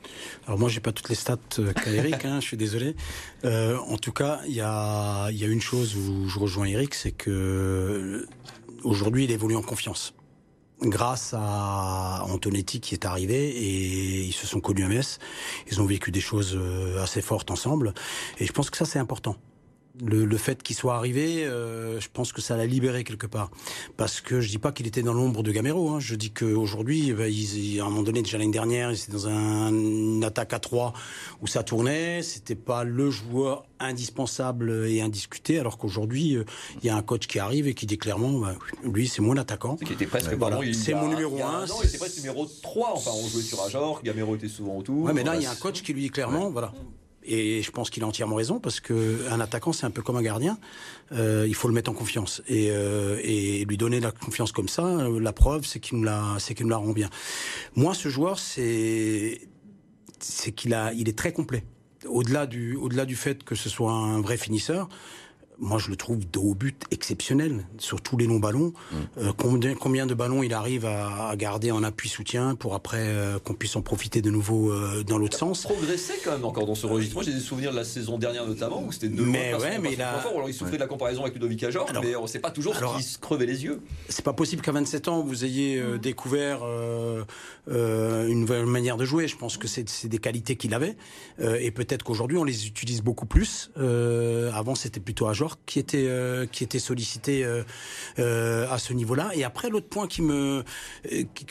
Alors 0.48 0.58
moi, 0.58 0.68
j'ai 0.68 0.80
pas 0.80 0.90
toutes 0.90 1.08
les 1.08 1.14
stats 1.14 1.38
qu'a 1.56 1.90
Eric. 1.92 2.24
hein, 2.24 2.40
je 2.40 2.46
suis 2.46 2.56
désolé. 2.56 2.96
en 3.44 3.96
tout 3.96 4.12
cas, 4.12 4.40
il 4.48 4.54
y 4.54 4.60
a, 4.60 5.30
y 5.30 5.44
a 5.44 5.46
une 5.46 5.60
chose 5.60 5.94
où 5.94 6.28
je 6.28 6.38
rejoins 6.40 6.66
Eric, 6.66 6.94
c'est 6.94 7.12
que 7.12 8.26
aujourd'hui, 8.82 9.22
il 9.22 9.30
évolue 9.30 9.54
en 9.54 9.62
confiance 9.62 10.14
grâce 10.82 11.34
à 11.36 12.24
Antonetti 12.24 12.80
qui 12.80 12.94
est 12.94 13.04
arrivé 13.04 13.50
et 13.50 14.22
ils 14.22 14.32
se 14.32 14.46
sont 14.46 14.60
connus 14.60 14.84
à 14.84 14.88
Metz. 14.88 15.18
Ils 15.70 15.80
ont 15.80 15.86
vécu 15.86 16.10
des 16.10 16.20
choses 16.20 16.56
euh, 16.56 17.02
assez 17.02 17.22
fortes 17.22 17.50
ensemble 17.50 17.94
et 18.38 18.46
je 18.46 18.52
pense 18.52 18.70
que 18.70 18.76
ça 18.76 18.84
c'est 18.84 18.98
important 18.98 19.36
le, 20.04 20.24
le, 20.24 20.36
fait 20.36 20.62
qu'il 20.62 20.76
soit 20.76 20.94
arrivé, 20.94 21.44
euh, 21.44 22.00
je 22.00 22.08
pense 22.12 22.32
que 22.32 22.40
ça 22.40 22.56
l'a 22.56 22.66
libéré 22.66 23.04
quelque 23.04 23.26
part. 23.26 23.50
Parce 23.96 24.20
que 24.20 24.40
je 24.40 24.48
dis 24.48 24.58
pas 24.58 24.72
qu'il 24.72 24.86
était 24.86 25.02
dans 25.02 25.12
l'ombre 25.12 25.42
de 25.42 25.52
Gamero. 25.52 25.90
Hein. 25.90 26.00
Je 26.00 26.14
dis 26.14 26.30
qu'aujourd'hui, 26.30 27.12
bah, 27.12 27.24
à 27.24 27.86
un 27.86 27.90
moment 27.90 28.02
donné, 28.02 28.22
déjà 28.22 28.38
l'année 28.38 28.52
dernière, 28.52 28.90
il 28.90 28.94
était 28.94 29.12
dans 29.12 29.28
un, 29.28 29.68
une 29.68 30.24
attaque 30.24 30.52
à 30.52 30.58
trois 30.58 30.92
où 31.40 31.46
ça 31.46 31.62
tournait. 31.62 32.22
C'était 32.22 32.54
pas 32.54 32.84
le 32.84 33.10
joueur 33.10 33.64
indispensable 33.78 34.86
et 34.86 35.00
indiscuté. 35.00 35.58
Alors 35.58 35.78
qu'aujourd'hui, 35.78 36.36
euh, 36.36 36.44
il 36.82 36.86
y 36.86 36.90
a 36.90 36.96
un 36.96 37.02
coach 37.02 37.26
qui 37.26 37.38
arrive 37.38 37.66
et 37.66 37.74
qui 37.74 37.86
dit 37.86 37.98
clairement, 37.98 38.38
bah, 38.38 38.54
lui, 38.84 39.08
c'est 39.08 39.22
mon 39.22 39.36
attaquant. 39.36 39.76
C'est 39.78 39.90
était 39.90 40.06
presque, 40.06 40.32
voilà. 40.34 40.60
c'est 40.72 40.94
mon 40.94 41.08
numéro 41.08 41.42
un. 41.42 41.64
il 41.82 41.88
était 41.88 41.98
presque 41.98 42.18
numéro 42.18 42.46
3. 42.62 42.92
Enfin, 42.94 43.10
on 43.14 43.28
jouait 43.28 43.42
sur 43.42 43.60
Ajor, 43.62 44.02
Gamero 44.02 44.36
était 44.36 44.48
souvent 44.48 44.78
autour. 44.78 45.04
Ouais, 45.04 45.12
mais 45.12 45.24
là, 45.24 45.36
il 45.36 45.42
y 45.42 45.46
a 45.46 45.50
un 45.50 45.56
coach 45.56 45.82
qui 45.82 45.92
lui 45.92 46.02
dit 46.02 46.10
clairement, 46.10 46.50
voilà 46.50 46.72
et 47.22 47.62
je 47.62 47.70
pense 47.70 47.90
qu'il 47.90 48.02
a 48.02 48.06
entièrement 48.06 48.36
raison 48.36 48.60
parce 48.60 48.80
que 48.80 49.28
un 49.30 49.40
attaquant 49.40 49.72
c'est 49.72 49.86
un 49.86 49.90
peu 49.90 50.02
comme 50.02 50.16
un 50.16 50.22
gardien. 50.22 50.58
Euh, 51.12 51.44
il 51.46 51.54
faut 51.54 51.68
le 51.68 51.74
mettre 51.74 51.90
en 51.90 51.94
confiance 51.94 52.42
et, 52.48 52.70
euh, 52.70 53.20
et 53.22 53.64
lui 53.64 53.76
donner 53.76 54.00
la 54.00 54.10
confiance 54.10 54.52
comme 54.52 54.68
ça. 54.68 55.08
La 55.20 55.32
preuve 55.32 55.66
c'est 55.66 55.80
qu'il 55.80 55.98
nous 55.98 56.04
la 56.04 56.36
c'est 56.38 56.54
qu'il 56.54 56.64
nous 56.64 56.70
la 56.70 56.78
rend 56.78 56.92
bien. 56.92 57.10
Moi 57.76 57.94
ce 57.94 58.08
joueur 58.08 58.38
c'est 58.38 59.40
c'est 60.18 60.52
qu'il 60.52 60.72
a 60.74 60.92
il 60.92 61.08
est 61.08 61.18
très 61.18 61.32
complet. 61.32 61.64
Au-delà 62.06 62.46
du 62.46 62.76
au-delà 62.76 63.04
du 63.04 63.16
fait 63.16 63.44
que 63.44 63.54
ce 63.54 63.68
soit 63.68 63.92
un 63.92 64.20
vrai 64.20 64.38
finisseur, 64.38 64.88
moi 65.60 65.78
je 65.78 65.90
le 65.90 65.96
trouve 65.96 66.18
de 66.30 66.38
haut 66.38 66.54
but 66.54 66.84
exceptionnel 66.90 67.66
sur 67.78 68.00
tous 68.00 68.16
les 68.16 68.26
longs 68.26 68.40
ballons. 68.40 68.72
Mm. 68.90 68.96
Euh, 69.18 69.32
combien, 69.36 69.74
combien, 69.74 70.06
de 70.06 70.14
ballons 70.14 70.42
il 70.42 70.54
arrive 70.54 70.86
à, 70.86 71.34
garder 71.36 71.70
en 71.70 71.82
appui 71.82 72.08
soutien 72.08 72.54
pour 72.54 72.74
après 72.74 72.98
euh, 73.00 73.38
qu'on 73.38 73.54
puisse 73.54 73.76
en 73.76 73.82
profiter 73.82 74.22
de 74.22 74.30
nouveau 74.30 74.72
euh, 74.72 75.04
dans 75.04 75.18
l'autre 75.18 75.36
sens? 75.36 75.62
Progressé 75.62 76.14
quand 76.24 76.32
même 76.32 76.44
encore 76.44 76.66
dans 76.66 76.74
ce 76.74 76.86
registre. 76.86 77.14
Moi 77.14 77.24
j'ai 77.24 77.34
des 77.34 77.40
souvenirs 77.40 77.72
de 77.72 77.76
la 77.76 77.84
saison 77.84 78.18
dernière 78.18 78.46
notamment 78.46 78.82
où 78.82 78.90
c'était 78.90 79.08
deux 79.08 79.24
mais 79.24 79.54
ouais, 79.54 79.78
mais 79.78 79.92
il, 79.92 80.02
a... 80.02 80.24
il 80.46 80.54
souffrait 80.54 80.76
de 80.76 80.80
la 80.80 80.86
comparaison 80.86 81.22
avec 81.22 81.34
Ludovic 81.34 81.62
Ajor, 81.62 81.86
mais 82.02 82.16
on 82.16 82.22
ne 82.22 82.26
sait 82.26 82.38
pas 82.38 82.50
toujours 82.50 82.76
alors, 82.76 82.96
qui 82.96 83.02
se 83.02 83.18
crevait 83.18 83.46
les 83.46 83.64
yeux. 83.64 83.80
C'est 84.08 84.24
pas 84.24 84.32
possible 84.32 84.62
qu'à 84.62 84.72
27 84.72 85.08
ans 85.08 85.22
vous 85.22 85.44
ayez 85.44 85.80
mm. 85.80 85.98
découvert 85.98 86.60
une 87.66 88.40
nouvelle 88.40 88.66
manière 88.66 88.96
de 88.96 89.04
jouer. 89.04 89.28
Je 89.28 89.36
pense 89.36 89.58
que 89.58 89.68
c'est 89.68 90.08
des 90.08 90.18
qualités 90.18 90.56
qu'il 90.56 90.74
avait 90.74 90.96
et 91.38 91.70
peut-être 91.70 92.02
qu'aujourd'hui 92.02 92.38
on 92.38 92.44
les 92.44 92.66
utilise 92.66 93.02
beaucoup 93.02 93.26
plus. 93.26 93.70
avant 93.76 94.74
c'était 94.74 95.00
plutôt 95.00 95.26
Ajor 95.26 95.49
qui 95.66 95.78
était 95.78 96.06
euh, 96.06 96.46
qui 96.46 96.66
sollicité 96.80 97.44
euh, 97.44 97.62
euh, 98.18 98.70
à 98.70 98.78
ce 98.78 98.92
niveau-là. 98.92 99.30
Et 99.34 99.44
après, 99.44 99.70
l'autre 99.70 99.88
point 99.88 100.06
qui 100.06 100.22
me 100.22 100.64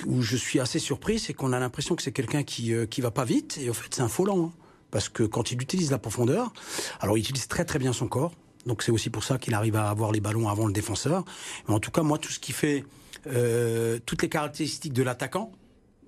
où 0.06 0.22
je 0.22 0.38
suis 0.38 0.60
assez 0.60 0.80
surpris, 0.80 1.20
c'est 1.20 1.34
qu'on 1.34 1.54
a 1.54 1.60
l'impression 1.60 1.96
que 1.96 2.02
c'est 2.02 2.12
quelqu'un 2.12 2.44
qui 2.44 2.74
qui 2.90 3.02
va 3.02 3.12
pas 3.12 3.26
vite. 3.26 3.60
Et 3.62 3.70
au 3.70 3.74
fait, 3.74 3.94
c'est 3.94 4.02
un 4.02 4.08
faux 4.08 4.26
lent. 4.26 4.46
Hein. 4.46 4.52
parce 4.92 5.10
que 5.10 5.24
quand 5.24 5.52
il 5.52 5.62
utilise 5.62 5.92
la 5.92 6.00
profondeur, 6.00 6.52
alors 7.00 7.18
il 7.18 7.22
utilise 7.22 7.48
très 7.48 7.66
très 7.66 7.80
bien 7.80 7.94
son 7.94 8.08
corps. 8.08 8.34
Donc 8.66 8.84
c'est 8.84 8.92
aussi 8.92 9.10
pour 9.10 9.24
ça 9.24 9.38
qu'il 9.38 9.54
arrive 9.54 9.76
à 9.76 9.90
avoir 9.90 10.12
les 10.12 10.20
ballons 10.20 10.50
avant 10.50 10.68
le 10.68 10.74
défenseur. 10.74 11.24
Mais 11.68 11.74
en 11.74 11.80
tout 11.80 11.92
cas, 11.92 12.02
moi, 12.02 12.18
tout 12.18 12.32
ce 12.32 12.40
qui 12.40 12.52
fait 12.52 12.86
toutes 14.06 14.22
les 14.22 14.30
caractéristiques 14.30 14.94
de 14.94 15.04
l'attaquant, 15.04 15.52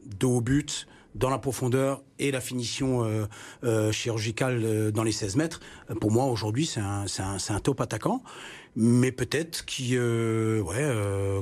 dos 0.05 0.37
au 0.37 0.41
but, 0.41 0.87
dans 1.15 1.29
la 1.29 1.37
profondeur 1.37 2.01
et 2.19 2.31
la 2.31 2.41
finition 2.41 3.03
euh, 3.03 3.25
euh, 3.63 3.91
chirurgicale 3.91 4.61
euh, 4.63 4.91
dans 4.91 5.03
les 5.03 5.11
16 5.11 5.35
mètres, 5.35 5.59
pour 5.99 6.11
moi 6.11 6.25
aujourd'hui 6.25 6.65
c'est 6.65 6.79
un, 6.79 7.05
un, 7.19 7.37
un, 7.55 7.59
top 7.59 7.81
attaquant 7.81 8.23
mais 8.75 9.11
peut-être 9.11 9.65
qui, 9.65 9.97
euh, 9.97 10.61
ouais, 10.61 10.75
euh, 10.77 11.41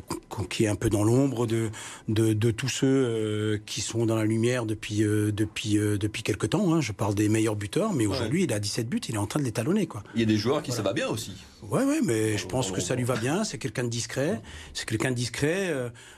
qui 0.49 0.63
est 0.63 0.67
un 0.67 0.75
peu 0.75 0.89
dans 0.89 1.03
l'ombre 1.03 1.45
de, 1.45 1.69
de, 2.07 2.33
de, 2.33 2.51
tous 2.51 2.69
ceux 2.69 2.87
euh, 2.87 3.57
qui 3.65 3.81
sont 3.81 4.05
dans 4.05 4.15
la 4.15 4.25
lumière 4.25 4.65
depuis 4.65 4.99
depuis 4.99 5.75
depuis 5.77 6.23
quelque 6.23 6.47
temps. 6.47 6.73
Hein. 6.73 6.81
Je 6.81 6.91
parle 6.91 7.13
des 7.13 7.29
meilleurs 7.29 7.55
buteurs, 7.55 7.93
mais 7.93 8.07
aujourd'hui 8.07 8.43
il 8.43 8.53
a 8.53 8.59
17 8.59 8.89
buts, 8.89 9.01
il 9.07 9.15
est 9.15 9.19
en 9.19 9.27
train 9.27 9.39
de 9.39 9.45
l'étalonner 9.45 9.85
quoi. 9.85 10.03
Il 10.15 10.21
y 10.21 10.23
a 10.23 10.27
des 10.27 10.37
joueurs 10.37 10.63
qui 10.63 10.71
ça 10.71 10.81
va 10.81 10.93
bien 10.93 11.07
aussi. 11.07 11.33
Ouais, 11.61 11.83
ouais, 11.83 11.99
mais 12.03 12.37
je 12.37 12.47
pense 12.47 12.71
que 12.71 12.81
ça 12.81 12.95
lui 12.95 13.03
va 13.03 13.15
bien. 13.15 13.43
C'est 13.43 13.57
quelqu'un 13.57 13.83
de 13.83 13.89
discret. 13.89 14.41
C'est 14.73 14.87
quelqu'un 14.87 15.11
de 15.11 15.15
discret. 15.15 15.73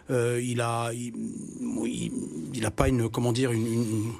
il 0.09 0.61
a, 0.61 0.91
il, 0.93 1.13
il, 2.53 2.65
a 2.65 2.71
pas 2.71 2.87
une, 2.87 3.09
comment 3.09 3.33
dire, 3.33 3.51
une, 3.51 3.65
une 3.65 4.13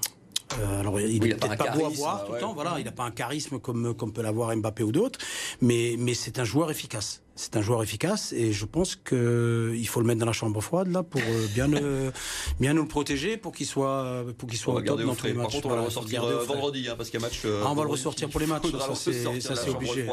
euh, 0.60 0.80
alors, 0.80 1.00
il 1.00 1.22
n'est 1.24 1.36
peut-être 1.36 1.58
pas, 1.58 1.72
beau 1.72 1.86
à 1.86 1.90
voir 1.90 2.26
tout 2.26 2.34
le 2.34 2.40
temps, 2.40 2.54
voilà, 2.54 2.76
il 2.80 2.86
n'a 2.86 2.92
pas 2.92 3.04
un 3.04 3.12
charisme 3.12 3.60
comme, 3.60 3.94
comme 3.96 4.12
peut 4.12 4.22
l'avoir 4.22 4.56
Mbappé 4.56 4.84
ou 4.84 4.92
d'autres, 4.92 5.20
mais, 5.62 5.96
mais 5.98 6.14
c'est 6.14 6.40
un 6.40 6.44
joueur 6.44 6.72
efficace 6.72 7.21
c'est 7.36 7.56
un 7.56 7.62
joueur 7.62 7.82
efficace 7.82 8.34
et 8.34 8.52
je 8.52 8.66
pense 8.66 8.96
qu'il 8.96 9.88
faut 9.88 10.02
le 10.02 10.06
mettre 10.06 10.20
dans 10.20 10.26
la 10.26 10.34
chambre 10.34 10.60
froide 10.62 10.90
là 10.90 11.02
pour 11.02 11.22
euh, 11.22 11.48
bien 11.54 11.68
le, 11.68 12.12
bien 12.60 12.74
nous 12.74 12.82
le 12.82 12.88
protéger 12.88 13.38
pour 13.38 13.54
qu'il 13.54 13.66
soit 13.66 14.26
pour 14.38 14.50
qu'il 14.50 14.60
soit 14.60 14.74
au 14.74 14.82
top 14.82 15.02
dans 15.02 15.16
tous 15.16 15.28
les 15.28 15.34
matchs. 15.34 15.44
Par 15.44 15.52
contre, 15.54 15.68
on 15.68 15.70
va 15.70 15.76
le 15.78 15.82
ressortir 15.84 16.24
euh, 16.24 16.44
vendredi 16.44 16.88
hein, 16.90 16.96
parce 16.98 17.10
qu'il 17.10 17.20
y 17.20 17.24
a 17.24 17.26
match. 17.26 17.42
Euh, 17.46 17.64
ah, 17.66 17.70
on 17.72 17.76
va 17.76 17.84
le 17.84 17.90
ressortir 17.90 18.30
pour 18.30 18.40
les 18.40 18.48
matchs. 18.48 18.64
Ça 18.72 19.56
c'est 19.56 19.70
obligé. 19.70 20.06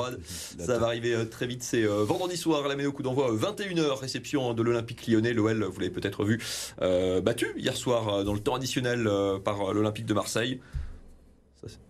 Ça 0.58 0.78
va 0.78 0.86
arriver 0.86 1.28
très 1.28 1.46
vite. 1.46 1.62
C'est 1.62 1.84
vendredi 1.84 2.36
soir 2.36 2.66
la 2.66 2.76
Méno 2.76 2.92
coup 2.92 3.02
d'envoi 3.02 3.32
21h 3.32 3.98
réception 3.98 4.54
de 4.54 4.62
l'Olympique 4.62 5.06
Lyonnais. 5.06 5.32
L'OL, 5.32 5.64
vous 5.64 5.80
l'avez 5.80 5.92
peut-être 5.92 6.24
vu, 6.24 6.40
battu 7.22 7.48
hier 7.56 7.76
soir 7.76 8.24
dans 8.24 8.34
le 8.34 8.40
temps 8.40 8.54
additionnel 8.54 9.10
par 9.44 9.72
l'Olympique 9.74 10.06
de 10.06 10.14
Marseille. 10.14 10.60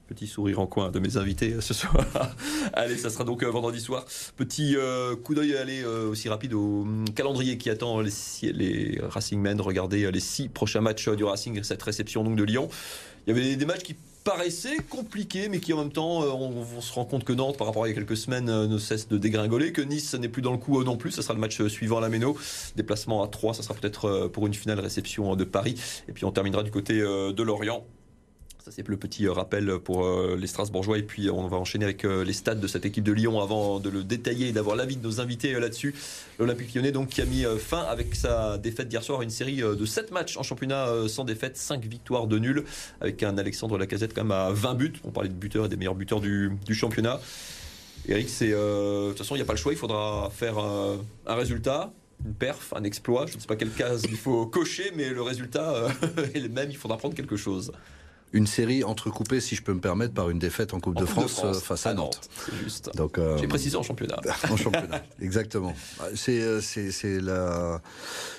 Petit 0.07 0.27
sourire 0.27 0.59
en 0.59 0.67
coin 0.67 0.91
de 0.91 0.99
mes 1.01 1.19
invités 1.19 1.61
ce 1.61 1.75
soir. 1.75 2.07
allez, 2.73 2.97
ça 2.97 3.11
sera 3.11 3.25
donc 3.25 3.43
euh, 3.43 3.51
vendredi 3.51 3.79
soir. 3.79 4.07
Petit 4.37 4.75
euh, 4.75 5.15
coup 5.17 5.35
d'œil 5.35 5.55
aller 5.55 5.83
euh, 5.83 6.09
aussi 6.09 6.31
rapide 6.31 6.55
au 6.55 6.81
hum, 6.81 7.05
calendrier 7.15 7.59
qui 7.59 7.69
attend 7.69 8.01
les, 8.01 8.99
Racing 9.03 9.39
Men. 9.39 9.61
Regardez 9.61 10.11
les 10.11 10.21
six 10.21 10.49
prochains 10.49 10.81
matchs 10.81 11.11
du 11.11 11.25
Racing, 11.25 11.63
cette 11.63 11.83
réception 11.83 12.25
donc 12.25 12.37
de 12.37 12.45
Lyon. 12.45 12.71
Il 13.27 13.37
y 13.37 13.39
avait 13.39 13.57
des 13.57 13.67
matchs 13.67 13.83
qui 13.83 13.97
paraissaient 14.25 14.79
compliqués, 14.89 15.51
mais 15.51 15.61
qui 15.61 15.75
en 15.75 15.79
même 15.79 15.93
temps, 15.93 16.21
on, 16.21 16.81
se 16.81 16.93
rend 16.95 17.05
compte 17.05 17.25
que 17.25 17.35
Nantes, 17.35 17.59
par 17.59 17.67
rapport 17.67 17.85
à 17.85 17.89
il 17.89 17.91
y 17.91 17.93
a 17.93 17.95
quelques 17.95 18.17
semaines, 18.17 18.47
ne 18.67 18.79
cesse 18.79 19.09
de 19.09 19.19
dégringoler, 19.19 19.73
que 19.73 19.83
Nice 19.83 20.15
n'est 20.15 20.29
plus 20.29 20.43
dans 20.43 20.53
le 20.53 20.59
coup 20.59 20.83
non 20.83 20.97
plus. 20.97 21.11
Ça 21.11 21.21
sera 21.21 21.35
le 21.35 21.41
match 21.41 21.63
suivant 21.67 21.99
à 21.99 22.01
la 22.01 22.09
Méno. 22.09 22.37
Déplacement 22.77 23.23
à 23.23 23.29
3, 23.29 23.53
ça 23.53 23.63
sera 23.63 23.75
peut-être 23.75 24.29
pour 24.29 24.47
une 24.47 24.55
finale 24.55 24.81
réception 24.81 25.37
de 25.37 25.45
Paris. 25.45 25.75
Et 26.09 26.13
puis 26.13 26.25
on 26.25 26.33
terminera 26.33 26.63
du 26.63 26.71
côté 26.71 26.95
de 26.99 27.43
Lorient 27.43 27.85
c'est 28.71 28.87
le 28.87 28.97
petit 28.97 29.27
euh, 29.27 29.33
rappel 29.33 29.79
pour 29.79 30.05
euh, 30.05 30.37
les 30.39 30.47
Strasbourgeois. 30.47 30.99
Et 30.99 31.03
puis 31.03 31.31
on 31.31 31.47
va 31.49 31.57
enchaîner 31.57 31.85
avec 31.85 32.05
euh, 32.05 32.25
les 32.25 32.33
stades 32.33 32.61
de 32.61 32.67
cette 32.67 32.85
équipe 32.85 33.05
de 33.05 33.13
Lyon 33.13 33.41
avant 33.41 33.81
de 33.81 33.89
le 33.89 34.05
détailler 34.05 34.49
et 34.49 34.53
d'avoir 34.53 34.77
l'avis 34.77 34.97
de 34.97 35.03
nos 35.03 35.21
invités 35.21 35.53
là-dessus. 35.59 35.95
L'Olympique 36.39 36.75
lyonnais 36.75 36.93
donc 36.93 37.09
qui 37.09 37.21
a 37.21 37.25
mis 37.25 37.45
fin 37.59 37.83
avec 37.83 38.15
sa 38.15 38.59
défaite 38.59 38.89
d'hier 38.89 39.03
soir 39.03 39.21
à 39.21 39.25
une 39.25 39.31
série 39.31 39.57
de 39.57 39.85
7 39.85 40.13
matchs 40.13 40.37
en 40.37 40.43
championnat 40.43 40.87
sans 41.09 41.25
défaite, 41.25 41.57
5 41.57 41.85
victoires 41.85 42.27
de 42.27 42.39
nul 42.39 42.65
avec 43.01 43.23
un 43.23 43.39
Alexandre 43.39 43.77
Lacazette 43.77 44.15
quand 44.15 44.23
même 44.23 44.33
à 44.33 44.51
20 44.53 44.75
buts. 44.75 44.93
On 45.05 45.11
parlait 45.11 45.29
de 45.29 45.35
buteurs 45.35 45.67
et 45.67 45.69
des 45.69 45.77
meilleurs 45.77 45.95
buteurs 45.95 46.21
du, 46.21 46.51
championnat. 46.71 47.21
Eric, 48.07 48.29
c'est 48.29 48.51
de 48.51 49.09
toute 49.09 49.19
façon 49.19 49.35
il 49.35 49.39
n'y 49.39 49.43
a 49.43 49.47
pas 49.47 49.55
le 49.55 49.59
choix, 49.59 49.73
il 49.73 49.79
faudra 49.79 50.31
faire 50.31 50.59
un 50.59 51.35
résultat 51.35 51.93
une 52.25 52.35
perf, 52.35 52.73
un 52.75 52.83
exploit. 52.85 53.27
Je 53.27 53.37
ne 53.37 53.41
sais 53.41 53.47
pas 53.47 53.57
quelle 53.57 53.71
case 53.71 54.03
il 54.09 54.17
faut 54.17 54.47
cocher, 54.47 54.91
mais 54.97 55.11
le 55.11 55.23
résultat 55.23 55.89
est 56.35 56.41
le 56.41 56.49
même. 56.49 56.71
Il 56.71 56.77
faudra 56.77 56.97
prendre 56.97 57.15
quelque 57.15 57.37
chose 57.37 57.73
une 58.33 58.47
série 58.47 58.85
entrecoupée, 58.85 59.41
si 59.41 59.55
je 59.57 59.63
peux 59.63 59.73
me 59.73 59.81
permettre, 59.81 60.15
par 60.15 60.31
une 60.31 60.39
défaite 60.39 60.75
en 60.75 60.81
Coupe, 60.81 60.97
de, 60.99 61.07
France, 61.07 61.41
euh, 61.45 61.53
face 61.55 61.87
à, 61.87 61.95
Nantes. 61.95 62.21
C'est 62.47 62.57
juste. 62.63 62.91
Donc, 62.95 63.19
euh, 63.19 63.39
J'ai 63.39 63.49
précisé 63.49 63.77
en 63.77 63.83
championnat. 63.83 64.21
en 64.51 64.57
championnat, 64.57 65.03
exactement. 65.21 65.75
C'est 66.15 66.41
euh, 66.41 66.61
c'est 66.61 67.21
la 67.21 67.81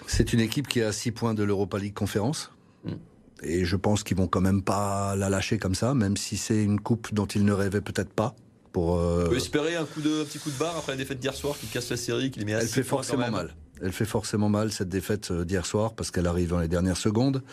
c'est 0.07 0.33
une 0.33 0.39
équipe 0.39 0.67
qui 0.67 0.79
est 0.79 0.83
à 0.83 0.91
6 0.91 1.11
points 1.11 1.33
de 1.33 1.43
l'Europa 1.43 1.77
League 1.79 1.93
Conférence. 1.93 2.51
Hmm. 2.83 2.93
Et 3.41 3.65
je 3.65 3.75
pense 3.75 4.03
qu'ils 4.03 4.17
vont 4.17 4.27
quand 4.27 4.41
même 4.41 4.61
pas 4.63 5.15
la 5.15 5.29
lâcher 5.29 5.57
comme 5.57 5.75
ça, 5.75 5.93
même 5.93 6.17
si 6.17 6.37
c'est 6.37 6.61
une 6.61 6.79
coupe 6.79 7.13
dont 7.13 7.25
ils 7.25 7.45
ne 7.45 7.53
rêvaient 7.53 7.81
peut-être 7.81 8.13
pas. 8.13 8.35
Pour, 8.71 8.89
On 8.91 9.27
peut 9.27 9.37
espérer 9.37 9.75
un, 9.75 9.85
coup 9.85 10.01
de, 10.01 10.21
un 10.21 10.25
petit 10.25 10.37
coup 10.37 10.51
de 10.51 10.57
barre 10.57 10.77
après 10.77 10.91
la 10.91 10.97
défaite 10.97 11.19
d'hier 11.19 11.33
soir 11.33 11.57
qui 11.59 11.65
casse 11.65 11.89
la 11.89 11.97
série, 11.97 12.29
qui 12.29 12.39
les 12.39 12.45
met 12.45 12.53
à 12.53 12.61
Elle 12.61 12.67
fait 12.67 12.83
forcément 12.83 13.31
mal. 13.31 13.55
Elle 13.81 13.91
fait 13.91 14.05
forcément 14.05 14.49
mal 14.49 14.71
cette 14.71 14.89
défaite 14.89 15.31
euh, 15.31 15.45
d'hier 15.45 15.65
soir 15.65 15.93
parce 15.93 16.11
qu'elle 16.11 16.27
arrive 16.27 16.49
dans 16.49 16.59
les 16.59 16.67
dernières 16.67 16.97
secondes 16.97 17.43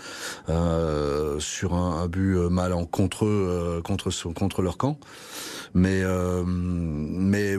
euh, 0.48 1.38
sur 1.40 1.74
un, 1.74 2.02
un, 2.02 2.08
but 2.08 2.36
euh, 2.36 2.48
mal 2.48 2.72
en 2.72 2.84
contre 2.84 3.80
contre 3.82 4.10
contre 4.32 4.62
leur 4.62 4.76
camp. 4.76 4.98
Mais 5.74 6.02
mais 6.46 7.56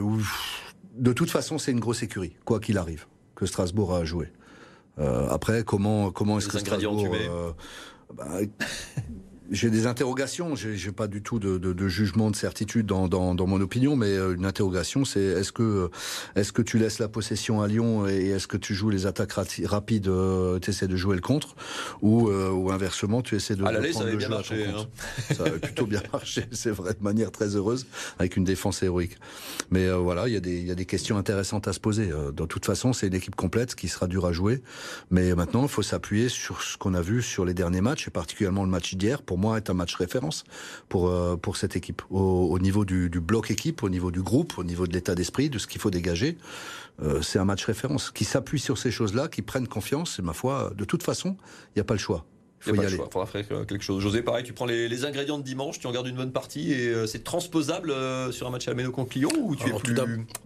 de 0.96 1.12
toute 1.12 1.30
façon, 1.30 1.58
c'est 1.58 1.70
une 1.70 1.80
grosse 1.80 2.02
écurie, 2.02 2.34
quoi 2.44 2.58
qu'il 2.58 2.78
arrive, 2.78 3.06
que 3.36 3.46
Strasbourg 3.46 3.94
a 3.94 4.04
joué. 4.04 4.32
après, 4.98 5.62
comment 5.62 6.10
comment 6.10 6.38
est-ce 6.38 6.48
que 6.48 6.58
Strasbourg 6.58 7.06
bah, 8.14 8.40
j'ai 9.50 9.70
des 9.70 9.86
interrogations. 9.86 10.54
J'ai 10.56 10.92
pas 10.92 11.06
du 11.06 11.22
tout 11.22 11.38
de, 11.38 11.58
de, 11.58 11.72
de, 11.72 11.88
jugement 11.88 12.30
de 12.30 12.36
certitude 12.36 12.86
dans, 12.86 13.08
dans, 13.08 13.34
dans, 13.34 13.46
mon 13.46 13.60
opinion, 13.60 13.96
mais 13.96 14.08
euh, 14.08 14.34
une 14.34 14.44
interrogation, 14.44 15.04
c'est 15.04 15.20
est-ce 15.20 15.52
que 15.52 15.90
est-ce 16.36 16.52
que 16.52 16.62
tu 16.62 16.78
laisses 16.78 16.98
la 16.98 17.08
possession 17.08 17.62
à 17.62 17.68
Lyon 17.68 18.06
et 18.08 18.28
est-ce 18.28 18.46
que 18.46 18.56
tu 18.56 18.74
joues 18.74 18.90
les 18.90 19.06
attaques 19.06 19.32
rapides, 19.32 20.08
euh, 20.08 20.58
tu 20.58 20.70
essaies 20.70 20.88
de 20.88 20.96
jouer 20.96 21.16
le 21.16 21.22
contre, 21.22 21.56
ou, 22.02 22.28
euh, 22.28 22.50
ou 22.50 22.70
inversement, 22.70 23.22
tu 23.22 23.36
essaies 23.36 23.56
de, 23.56 23.64
à 23.64 23.72
prendre 23.72 24.04
le 24.04 24.18
jeu 24.18 24.28
marché, 24.28 24.64
à 24.64 24.66
ton 24.66 24.72
compte. 24.78 24.88
Hein. 25.30 25.34
Ça 25.34 25.42
avait 25.44 25.58
plutôt 25.58 25.86
bien 25.86 26.02
marché, 26.12 26.44
c'est 26.52 26.70
vrai, 26.70 26.94
de 26.94 27.02
manière 27.02 27.30
très 27.30 27.56
heureuse, 27.56 27.86
avec 28.18 28.36
une 28.36 28.44
défense 28.44 28.82
héroïque. 28.82 29.16
Mais 29.70 29.86
euh, 29.86 29.96
voilà, 29.96 30.28
il 30.28 30.34
y 30.34 30.36
a 30.36 30.40
des 30.40 30.58
il 30.58 30.66
y 30.66 30.72
a 30.72 30.74
des 30.74 30.86
questions 30.86 31.16
intéressantes 31.16 31.68
à 31.68 31.72
se 31.72 31.80
poser. 31.80 32.08
De 32.08 32.44
toute 32.44 32.66
façon, 32.66 32.92
c'est 32.92 33.06
une 33.06 33.14
équipe 33.14 33.36
complète 33.36 33.74
qui 33.74 33.88
sera 33.88 34.06
dure 34.06 34.26
à 34.26 34.32
jouer, 34.32 34.62
mais 35.10 35.34
maintenant, 35.34 35.62
il 35.62 35.68
faut 35.68 35.82
s'appuyer 35.82 36.28
sur 36.28 36.62
ce 36.62 36.76
qu'on 36.76 36.94
a 36.94 37.00
vu 37.00 37.22
sur 37.22 37.44
les 37.44 37.54
derniers 37.54 37.80
matchs, 37.80 38.08
et 38.08 38.10
particulièrement 38.10 38.64
le 38.64 38.70
match 38.70 38.94
d'hier. 38.94 39.22
Pour 39.22 39.37
moi, 39.38 39.56
est 39.56 39.70
un 39.70 39.74
match 39.74 39.94
référence 39.94 40.44
pour 40.88 41.08
euh, 41.08 41.36
pour 41.36 41.56
cette 41.56 41.76
équipe. 41.76 42.02
Au, 42.10 42.58
niveau 42.58 42.84
du, 42.84 43.08
bloc 43.20 43.50
équipe, 43.50 43.82
au 43.82 43.88
niveau 43.88 44.10
du 44.10 44.22
groupe, 44.22 44.58
au 44.58 44.64
niveau 44.64 44.86
de 44.86 44.92
l'état 44.92 45.14
d'esprit, 45.14 45.48
de 45.48 45.58
ce 45.58 45.66
qu'il 45.66 45.80
faut 45.80 45.90
dégager, 45.90 46.36
euh, 47.02 47.22
c'est 47.22 47.38
un 47.38 47.44
match 47.44 47.64
référence 47.64 48.10
qui 48.10 48.24
s'appuie 48.24 48.60
sur 48.60 48.76
ces 48.76 48.90
choses-là, 48.90 49.28
qui 49.28 49.42
prennent 49.42 49.68
confiance. 49.68 50.18
Et 50.18 50.22
ma 50.22 50.32
foi, 50.32 50.72
de 50.76 50.84
toute 50.84 51.02
façon, 51.02 51.36
il 51.68 51.78
n'y 51.78 51.80
a 51.80 51.84
pas 51.84 51.94
le 51.94 52.00
choix. 52.00 52.24
Il 52.66 52.74
faut 52.74 52.82
y, 52.82 52.84
aller. 52.84 52.96
Il 52.96 53.12
faudra 53.12 53.26
faire 53.26 53.46
quelque 53.46 53.82
chose. 53.82 54.02
José, 54.02 54.20
pareil, 54.20 54.42
tu 54.42 54.52
prends 54.52 54.66
les, 54.66 55.04
ingrédients 55.04 55.38
de 55.38 55.44
dimanche, 55.44 55.78
tu 55.78 55.86
en 55.86 55.92
gardes 55.92 56.08
une 56.08 56.16
bonne 56.16 56.32
partie 56.32 56.72
et 56.72 56.88
euh, 56.88 57.06
c'est 57.06 57.22
transposable 57.22 57.94
sur 58.32 58.48
un 58.48 58.50
match 58.50 58.66
à 58.66 58.74
la 58.74 58.88
contre 58.88 59.16
Lyon 59.16 59.30
ou 59.40 59.54
tu 59.54 59.68
es 59.68 59.72
plus, 59.72 59.94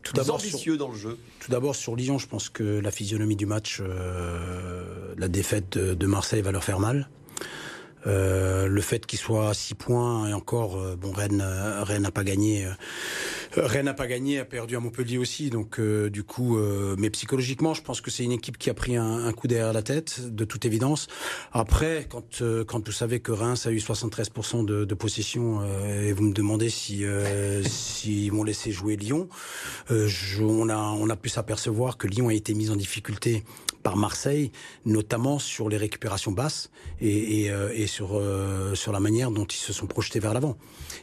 tout 0.03 0.31
ambitieux 0.31 0.77
dans 0.77 0.91
le 0.91 0.97
jeu? 0.97 1.17
Tout 1.41 1.51
d'abord 1.51 1.75
sur 1.75 1.97
Lyon, 1.97 2.19
je 2.19 2.27
pense 2.27 2.51
que 2.51 2.63
la 2.63 2.91
physionomie 2.91 3.37
du 3.37 3.47
match, 3.47 3.83
la 5.17 5.29
défaite 5.29 5.79
de 5.79 6.07
Marseille 6.07 6.43
va 6.43 6.53
leur 6.53 6.65
faire 6.65 6.81
mal. 6.81 7.09
Euh, 8.07 8.67
le 8.67 8.81
fait 8.81 9.07
qu'il 9.07 9.19
soit 9.19 9.49
à 9.49 9.55
6 9.55 9.75
points 9.75 10.29
et 10.29 10.33
encore, 10.33 10.77
euh, 10.77 10.97
bon, 10.97 11.13
Rennes, 11.13 11.43
euh, 11.45 11.85
Rennes 11.85 12.03
n'a 12.03 12.11
pas 12.11 12.25
gagné 12.25 12.67
Rennes 13.55 13.85
n'a 13.85 13.95
pas 13.95 14.07
gagné, 14.07 14.39
a 14.39 14.45
perdu 14.45 14.77
à 14.77 14.81
Montpellier 14.81 15.19
aussi. 15.19 15.51
Donc, 15.51 15.79
du 15.79 16.25
coup, 16.25 16.59
mais 16.97 17.11
psychologiquement, 17.11 17.75
je 17.75 17.83
pense 17.83 18.01
que 18.01 18.11
c'est 18.11 18.25
une 18.25 18.33
équipe 18.33 18.57
qui 18.57 18.71
a 18.71 18.75
pris 18.75 18.97
un, 18.97 19.31
coup 19.33 19.47
derrière 19.47 19.75
la 19.75 19.83
tête, 19.83 20.35
de 20.35 20.45
toute 20.47 20.65
évidence. 20.65 21.07
Après, 21.53 22.07
quand, 22.09 22.43
quand 22.67 22.87
vous 22.87 22.93
savez 22.93 23.21
que 23.21 23.31
Reims 23.31 23.67
a 23.67 23.71
eu 23.71 23.77
73% 23.77 24.65
de, 24.65 24.87
de 24.87 24.95
possession 24.95 25.61
et 25.87 26.15
vous 26.15 26.23
me 26.23 26.33
demandez 26.33 26.71
si 26.71 27.05
s'ils 27.65 28.33
vont 28.33 28.43
laisser 28.43 28.73
jouer 28.73 28.97
Lyon, 28.97 29.29
on 29.91 30.69
a 30.71 30.77
on 30.77 31.11
a 31.11 31.17
pu 31.17 31.29
s'apercevoir 31.29 31.99
que 31.99 32.07
Lyon 32.07 32.29
a 32.29 32.35
été 32.35 32.55
mis 32.55 32.71
en 32.71 32.77
difficulté 32.77 33.45
par 33.83 33.97
Marseille, 33.97 34.53
notamment 34.85 35.39
sur 35.39 35.69
les 35.69 35.77
récupérations 35.77 36.33
basses 36.33 36.71
et, 37.01 37.47
et, 37.47 37.87
sur 37.87 38.21
sur 38.75 38.93
la 38.93 39.01
manière 39.01 39.31
dont 39.31 39.45
ils 39.45 39.57
se 39.57 39.73
sont 39.73 39.87
projetés 39.87 40.21
vers 40.21 40.35
l'avant 40.35 40.57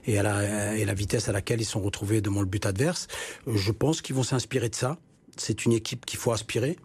et 0.06 0.15
la, 0.22 0.76
et 0.76 0.86
la 0.86 0.94
vitesse 0.94 1.30
à 1.30 1.32
laquelle 1.32 1.62
ils 1.62 1.65
sont 1.65 1.82
retrouvés 1.82 2.22
devant 2.22 2.42
le 2.42 2.48
but 2.48 2.65
adverse. 2.65 3.08
Je 3.48 3.72
pense 3.72 4.02
qu'ils 4.02 4.15
vont 4.15 4.24
s'inspirer 4.24 4.70
de 4.70 4.76
ça. 4.76 4.98
C'est 5.38 5.65
une 5.65 5.74
équipe 5.74 6.06
qu'il 6.06 6.20
faut 6.20 6.32
aspirer. 6.32 6.78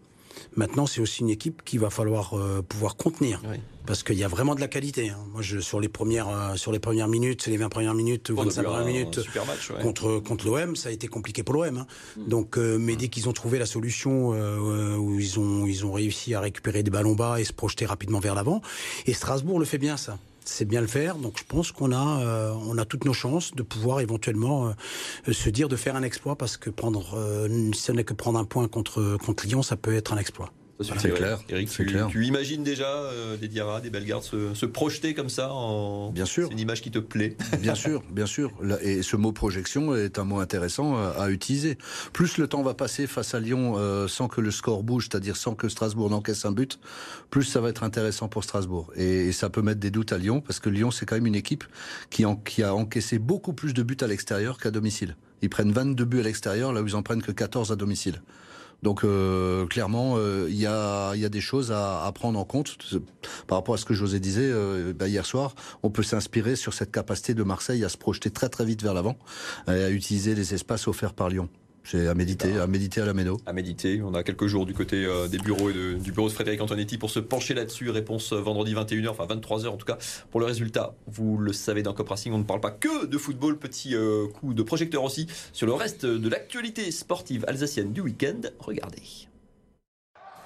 Maintenant, 0.55 0.85
c'est 0.85 1.01
aussi 1.01 1.21
une 1.21 1.29
équipe 1.29 1.63
qu'il 1.63 1.79
va 1.79 1.89
falloir 1.89 2.33
euh, 2.33 2.61
pouvoir 2.61 2.95
contenir. 2.95 3.41
Parce 3.85 4.01
qu'il 4.01 4.17
y 4.17 4.23
a 4.23 4.27
vraiment 4.27 4.55
de 4.55 4.61
la 4.61 4.67
qualité. 4.67 5.09
Hein. 5.09 5.19
Moi, 5.31 5.43
je, 5.43 5.59
sur 5.59 5.79
les 5.79 5.89
premières, 5.89 6.27
euh, 6.27 6.55
sur 6.55 6.71
les 6.71 6.79
premières 6.79 7.07
minutes, 7.07 7.45
les 7.45 7.57
20 7.57 7.69
premières 7.69 7.93
minutes, 7.93 8.29
ou 8.31 8.35
25 8.35 8.63
premières 8.63 8.85
minutes 8.85 9.19
contre 9.81 10.19
contre 10.19 10.47
l'OM, 10.47 10.75
ça 10.75 10.89
a 10.89 10.91
été 10.91 11.07
compliqué 11.07 11.43
pour 11.43 11.53
l'OM. 11.53 11.77
Hein. 11.77 11.87
Mm. 12.17 12.27
Donc, 12.27 12.57
euh, 12.57 12.77
mais 12.79 12.95
dès 12.95 13.09
qu'ils 13.09 13.29
ont 13.29 13.33
trouvé 13.33 13.59
la 13.59 13.67
solution 13.67 14.29
où 14.29 15.19
ils 15.19 15.39
ont 15.39 15.67
ils 15.67 15.85
ont 15.85 15.93
réussi 15.93 16.33
à 16.33 16.39
récupérer 16.39 16.81
des 16.81 16.91
ballons 16.91 17.13
bas 17.13 17.39
et 17.39 17.43
se 17.43 17.53
projeter 17.53 17.85
rapidement 17.85 18.19
vers 18.19 18.33
l'avant, 18.33 18.61
et 19.05 19.13
Strasbourg 19.13 19.59
le 19.59 19.65
fait 19.65 19.77
bien 19.77 19.97
ça 19.97 20.17
c'est 20.47 20.65
bien 20.65 20.81
le 20.81 20.87
faire. 20.87 21.15
Donc 21.17 21.37
je 21.37 21.43
pense 21.43 21.71
qu'on 21.71 21.91
a, 21.91 22.21
euh, 22.21 22.53
on 22.67 22.77
a 22.77 22.85
toutes 22.85 23.05
nos 23.05 23.13
chances 23.13 23.53
de 23.53 23.63
pouvoir 23.63 23.99
éventuellement 23.99 24.73
euh, 25.27 25.33
se 25.33 25.49
dire 25.49 25.69
de 25.69 25.75
faire 25.75 25.95
un 25.95 26.03
exploit 26.03 26.35
parce 26.35 26.57
que 26.57 26.69
prendre, 26.69 27.15
euh, 27.15 27.71
ce 27.73 27.91
n'est 27.91 28.03
que 28.03 28.13
prendre 28.13 28.39
un 28.39 28.45
point 28.45 28.67
contre, 28.67 29.17
contre 29.17 29.45
Lyon, 29.45 29.61
ça 29.61 29.75
peut 29.75 29.95
être 29.95 30.13
un 30.13 30.17
exploit. 30.17 30.51
C'est 30.81 31.13
clair. 31.13 31.39
Eric, 31.47 31.69
tu, 31.69 31.85
clair. 31.85 32.07
tu, 32.07 32.25
imagines 32.25 32.61
déjà 32.63 32.89
euh, 32.89 33.37
des 33.37 33.47
Diarra, 33.47 33.79
des 33.79 33.89
Bellegarde 33.89 34.23
se, 34.23 34.53
se, 34.53 34.65
projeter 34.65 35.13
comme 35.13 35.29
ça 35.29 35.53
en... 35.53 36.11
Bien 36.11 36.25
sûr. 36.25 36.47
C'est 36.47 36.53
une 36.53 36.59
image 36.59 36.81
qui 36.81 36.91
te 36.91 36.99
plaît. 36.99 37.37
Bien 37.61 37.75
sûr, 37.75 38.03
bien 38.11 38.25
sûr. 38.25 38.51
Et 38.81 39.01
ce 39.01 39.15
mot 39.15 39.31
projection 39.31 39.95
est 39.95 40.19
un 40.19 40.25
mot 40.25 40.39
intéressant 40.39 40.97
à, 40.97 41.29
utiliser. 41.29 41.77
Plus 42.13 42.37
le 42.37 42.47
temps 42.47 42.61
va 42.61 42.73
passer 42.73 43.07
face 43.07 43.33
à 43.33 43.39
Lyon 43.39 43.75
euh, 43.77 44.07
sans 44.07 44.27
que 44.27 44.41
le 44.41 44.51
score 44.51 44.83
bouge, 44.83 45.07
c'est-à-dire 45.09 45.37
sans 45.37 45.55
que 45.55 45.69
Strasbourg 45.69 46.09
n'encaisse 46.09 46.45
un 46.45 46.51
but, 46.51 46.79
plus 47.29 47.43
ça 47.43 47.61
va 47.61 47.69
être 47.69 47.83
intéressant 47.83 48.27
pour 48.27 48.43
Strasbourg. 48.43 48.91
Et, 48.95 49.31
ça 49.31 49.49
peut 49.49 49.61
mettre 49.61 49.79
des 49.79 49.91
doutes 49.91 50.11
à 50.11 50.17
Lyon 50.17 50.41
parce 50.41 50.59
que 50.59 50.69
Lyon, 50.69 50.91
c'est 50.91 51.05
quand 51.05 51.15
même 51.15 51.27
une 51.27 51.35
équipe 51.35 51.63
qui, 52.09 52.25
en, 52.25 52.35
qui 52.35 52.63
a 52.63 52.75
encaissé 52.75 53.17
beaucoup 53.19 53.53
plus 53.53 53.73
de 53.73 53.83
buts 53.83 53.97
à 54.01 54.07
l'extérieur 54.07 54.57
qu'à 54.57 54.71
domicile. 54.71 55.15
Ils 55.41 55.49
prennent 55.49 55.71
22 55.71 56.05
buts 56.05 56.19
à 56.19 56.23
l'extérieur 56.23 56.73
là 56.73 56.81
où 56.81 56.87
ils 56.87 56.95
en 56.95 57.03
prennent 57.03 57.21
que 57.21 57.31
14 57.31 57.71
à 57.71 57.75
domicile. 57.75 58.21
Donc 58.85 59.03
euh, 59.03 59.65
clairement, 59.65 60.13
euh, 60.17 60.45
il 60.47 60.57
y, 60.57 60.67
a, 60.67 61.15
des 61.15 61.41
choses 61.41 61.71
à, 61.71 62.05
à, 62.05 62.11
prendre 62.11 62.37
en 62.37 62.45
compte. 62.45 62.77
Par 63.47 63.57
rapport 63.57 63.73
à 63.73 63.79
ce 63.79 63.85
que 63.85 63.95
José 63.95 64.19
disait 64.19 64.43
euh, 64.45 64.93
bah, 64.93 65.07
hier 65.07 65.25
soir, 65.25 65.55
on 65.81 65.89
peut 65.89 66.03
s'inspirer 66.03 66.55
sur 66.55 66.75
cette 66.75 66.91
capacité 66.91 67.33
de 67.33 67.41
Marseille 67.41 67.83
à 67.83 67.89
se 67.89 67.97
projeter 67.97 68.29
très 68.29 68.47
très 68.47 68.63
vite 68.63 68.83
vers 68.83 68.93
l'avant 68.93 69.17
et 69.67 69.71
à 69.71 69.89
utiliser 69.89 70.35
les 70.35 70.53
espaces 70.53 70.87
offerts 70.87 71.15
par 71.15 71.29
Lyon. 71.29 71.49
C'est 71.85 72.07
à 72.07 72.15
méditer, 72.15 72.57
à 72.57 72.65
méditer 72.65 73.01
à 73.01 73.05
la 73.05 73.13
méno. 73.13 73.39
À 73.45 73.53
méditer. 73.53 74.01
On 74.01 74.15
a 74.15 74.23
quelques 74.23 74.47
jours 74.47 74.65
du 74.65 74.73
côté 74.73 75.05
euh, 75.05 75.27
des 75.27 75.37
bureaux 75.37 75.69
et 75.69 75.95
du 75.99 76.11
bureau 76.11 76.27
de 76.27 76.33
Frédéric 76.33 76.59
Antonetti 76.59 76.97
pour 76.97 77.11
se 77.11 77.19
pencher 77.19 77.53
là-dessus. 77.53 77.91
Réponse 77.91 78.33
euh, 78.33 78.41
vendredi 78.41 78.73
21h, 78.73 79.09
enfin 79.09 79.27
23h 79.27 79.67
en 79.67 79.77
tout 79.77 79.85
cas, 79.85 79.99
pour 80.31 80.39
le 80.39 80.47
résultat. 80.47 80.95
Vous 81.05 81.37
le 81.37 81.53
savez, 81.53 81.83
dans 81.83 81.93
Cop 81.93 82.09
Racing, 82.09 82.33
on 82.33 82.39
ne 82.39 82.43
parle 82.43 82.61
pas 82.61 82.71
que 82.71 83.05
de 83.05 83.17
football. 83.19 83.59
Petit 83.59 83.95
euh, 83.95 84.27
coup 84.27 84.55
de 84.55 84.63
projecteur 84.63 85.03
aussi 85.03 85.27
sur 85.53 85.67
le 85.67 85.73
reste 85.73 86.07
de 86.07 86.27
l'actualité 86.27 86.89
sportive 86.89 87.45
alsacienne 87.47 87.93
du 87.93 88.01
week-end. 88.01 88.41
Regardez. 88.59 89.27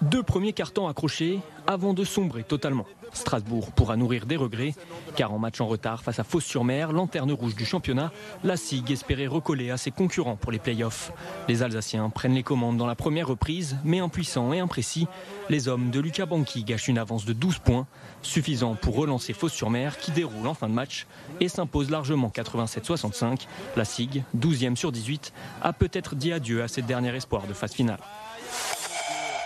Deux 0.01 0.23
premiers 0.23 0.53
cartons 0.53 0.87
accrochés 0.87 1.39
avant 1.67 1.93
de 1.93 2.05
sombrer 2.05 2.43
totalement. 2.43 2.85
Strasbourg 3.11 3.71
pourra 3.71 3.97
nourrir 3.97 4.25
des 4.25 4.37
regrets, 4.37 4.73
car 5.17 5.33
en 5.33 5.39
match 5.39 5.59
en 5.59 5.67
retard 5.67 6.03
face 6.03 6.19
à 6.19 6.23
Fos-sur-Mer, 6.23 6.93
lanterne 6.93 7.33
rouge 7.33 7.55
du 7.55 7.65
championnat, 7.65 8.11
la 8.45 8.55
SIG 8.55 8.91
espérait 8.91 9.27
recoller 9.27 9.71
à 9.71 9.77
ses 9.77 9.91
concurrents 9.91 10.37
pour 10.37 10.53
les 10.53 10.59
playoffs. 10.59 11.11
Les 11.49 11.63
Alsaciens 11.63 12.09
prennent 12.09 12.33
les 12.33 12.43
commandes 12.43 12.77
dans 12.77 12.87
la 12.87 12.95
première 12.95 13.27
reprise, 13.27 13.75
mais 13.83 13.99
impuissants 13.99 14.53
et 14.53 14.59
imprécis, 14.59 15.07
les 15.49 15.67
hommes 15.67 15.89
de 15.91 15.99
Lucas 15.99 16.27
Banqui 16.27 16.63
gâchent 16.63 16.87
une 16.87 16.97
avance 16.97 17.25
de 17.25 17.33
12 17.33 17.59
points, 17.59 17.87
suffisant 18.21 18.75
pour 18.75 18.95
relancer 18.95 19.33
Fos-sur-Mer 19.33 19.97
qui 19.97 20.11
déroule 20.11 20.47
en 20.47 20.53
fin 20.53 20.69
de 20.69 20.73
match 20.73 21.07
et 21.41 21.49
s'impose 21.49 21.89
largement 21.89 22.29
87-65. 22.29 23.47
La 23.75 23.83
SIG, 23.83 24.23
12e 24.37 24.77
sur 24.77 24.93
18, 24.93 25.33
a 25.61 25.73
peut-être 25.73 26.15
dit 26.15 26.31
adieu 26.31 26.63
à 26.63 26.69
ses 26.69 26.83
derniers 26.83 27.15
espoirs 27.15 27.47
de 27.47 27.53
phase 27.53 27.73
finale. 27.73 27.99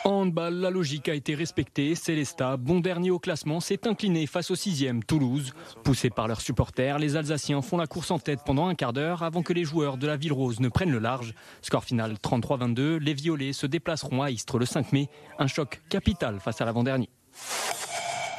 En 0.06 0.24
handball, 0.24 0.56
la 0.56 0.70
logique 0.70 1.08
a 1.08 1.14
été 1.14 1.34
respectée. 1.34 1.96
Célesta, 1.96 2.58
bon 2.58 2.82
dernier 2.82 3.10
au 3.10 3.20
classement, 3.20 3.62
s'est 3.62 3.88
incliné 3.88 4.28
face 4.28 4.52
au 4.52 4.56
sixième 4.56 5.02
Toulouse. 5.02 5.54
Poussés 5.86 6.10
par 6.10 6.28
leurs 6.28 6.42
supporters, 6.42 7.00
les 7.00 7.16
Alsaciens 7.16 7.62
font 7.62 7.78
la 7.78 7.88
course 7.88 8.12
en 8.12 8.20
tête 8.20 8.42
pendant 8.46 8.68
un 8.68 8.76
quart 8.76 8.92
d'heure 8.92 9.24
avant 9.24 9.44
que 9.44 9.54
les 9.54 9.64
joueurs 9.64 9.96
de 9.96 10.06
la 10.08 10.18
Ville 10.18 10.34
Rose 10.34 10.60
ne 10.60 10.68
prennent 10.68 10.92
le 10.92 11.00
large. 11.00 11.34
Score 11.62 11.86
final 11.86 12.16
33-22. 12.22 12.98
Les 12.98 13.14
Violets 13.14 13.54
se 13.54 13.66
déplaceront 13.66 14.22
à 14.22 14.30
Istres 14.30 14.60
le 14.60 14.66
5 14.66 14.92
mai. 14.92 15.08
Un 15.40 15.48
choc 15.48 15.82
capital 15.90 16.42
face 16.42 16.60
à 16.60 16.66
l'avant-dernier. 16.66 17.08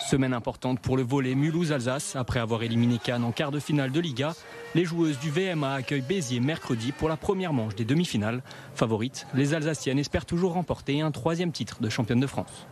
Semaine 0.07 0.35
importante 0.35 0.81
pour 0.81 0.98
le 0.98 1.03
volet 1.03 1.35
Mulhouse-Alsace. 1.35 2.14
Après 2.14 2.40
avoir 2.40 2.62
éliminé 2.62 2.98
Cannes 3.03 3.24
en 3.24 3.33
quart 3.33 3.50
de 3.50 3.59
finale 3.59 3.90
de 3.90 4.00
Liga, 4.00 4.35
les 4.74 4.84
joueuses 4.84 5.18
du 5.18 5.30
VMA 5.30 5.74
accueillent 5.74 6.02
Béziers 6.02 6.40
mercredi 6.40 6.92
pour 6.92 7.08
la 7.08 7.16
première 7.16 7.52
manche 7.52 7.74
des 7.74 7.84
demi-finales. 7.84 8.42
Favorites, 8.74 9.26
les 9.34 9.54
Alsaciennes 9.54 9.98
espèrent 9.98 10.26
toujours 10.26 10.52
remporter 10.54 11.00
un 11.00 11.10
troisième 11.10 11.52
titre 11.52 11.80
de 11.80 11.88
championne 11.88 12.20
de 12.20 12.26
France. 12.26 12.66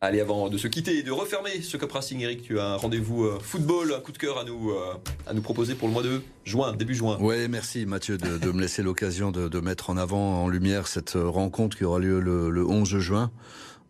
Allez, 0.00 0.20
avant 0.20 0.48
de 0.48 0.56
se 0.56 0.68
quitter 0.68 0.98
et 0.98 1.02
de 1.02 1.10
refermer 1.10 1.60
ce 1.60 1.76
Cup 1.76 1.90
Racing, 1.90 2.20
Eric, 2.20 2.42
tu 2.42 2.60
as 2.60 2.66
un 2.66 2.76
rendez-vous 2.76 3.24
euh, 3.24 3.40
football, 3.40 3.92
un 3.92 4.00
coup 4.00 4.12
de 4.12 4.18
cœur 4.18 4.38
à 4.38 4.44
nous, 4.44 4.70
euh, 4.70 4.94
à 5.26 5.34
nous 5.34 5.42
proposer 5.42 5.74
pour 5.74 5.88
le 5.88 5.94
mois 5.94 6.04
de 6.04 6.22
juin, 6.44 6.72
début 6.72 6.94
juin. 6.94 7.18
Oui, 7.20 7.48
merci 7.48 7.84
Mathieu 7.84 8.16
de, 8.16 8.52
me 8.52 8.60
laisser 8.60 8.84
l'occasion 8.84 9.32
de, 9.32 9.58
mettre 9.58 9.90
en 9.90 9.96
avant, 9.96 10.44
en 10.44 10.48
lumière, 10.48 10.86
cette 10.86 11.14
rencontre 11.16 11.76
qui 11.76 11.84
aura 11.84 11.98
lieu 11.98 12.20
le, 12.20 12.48
le 12.48 12.64
11 12.64 12.98
juin 12.98 13.32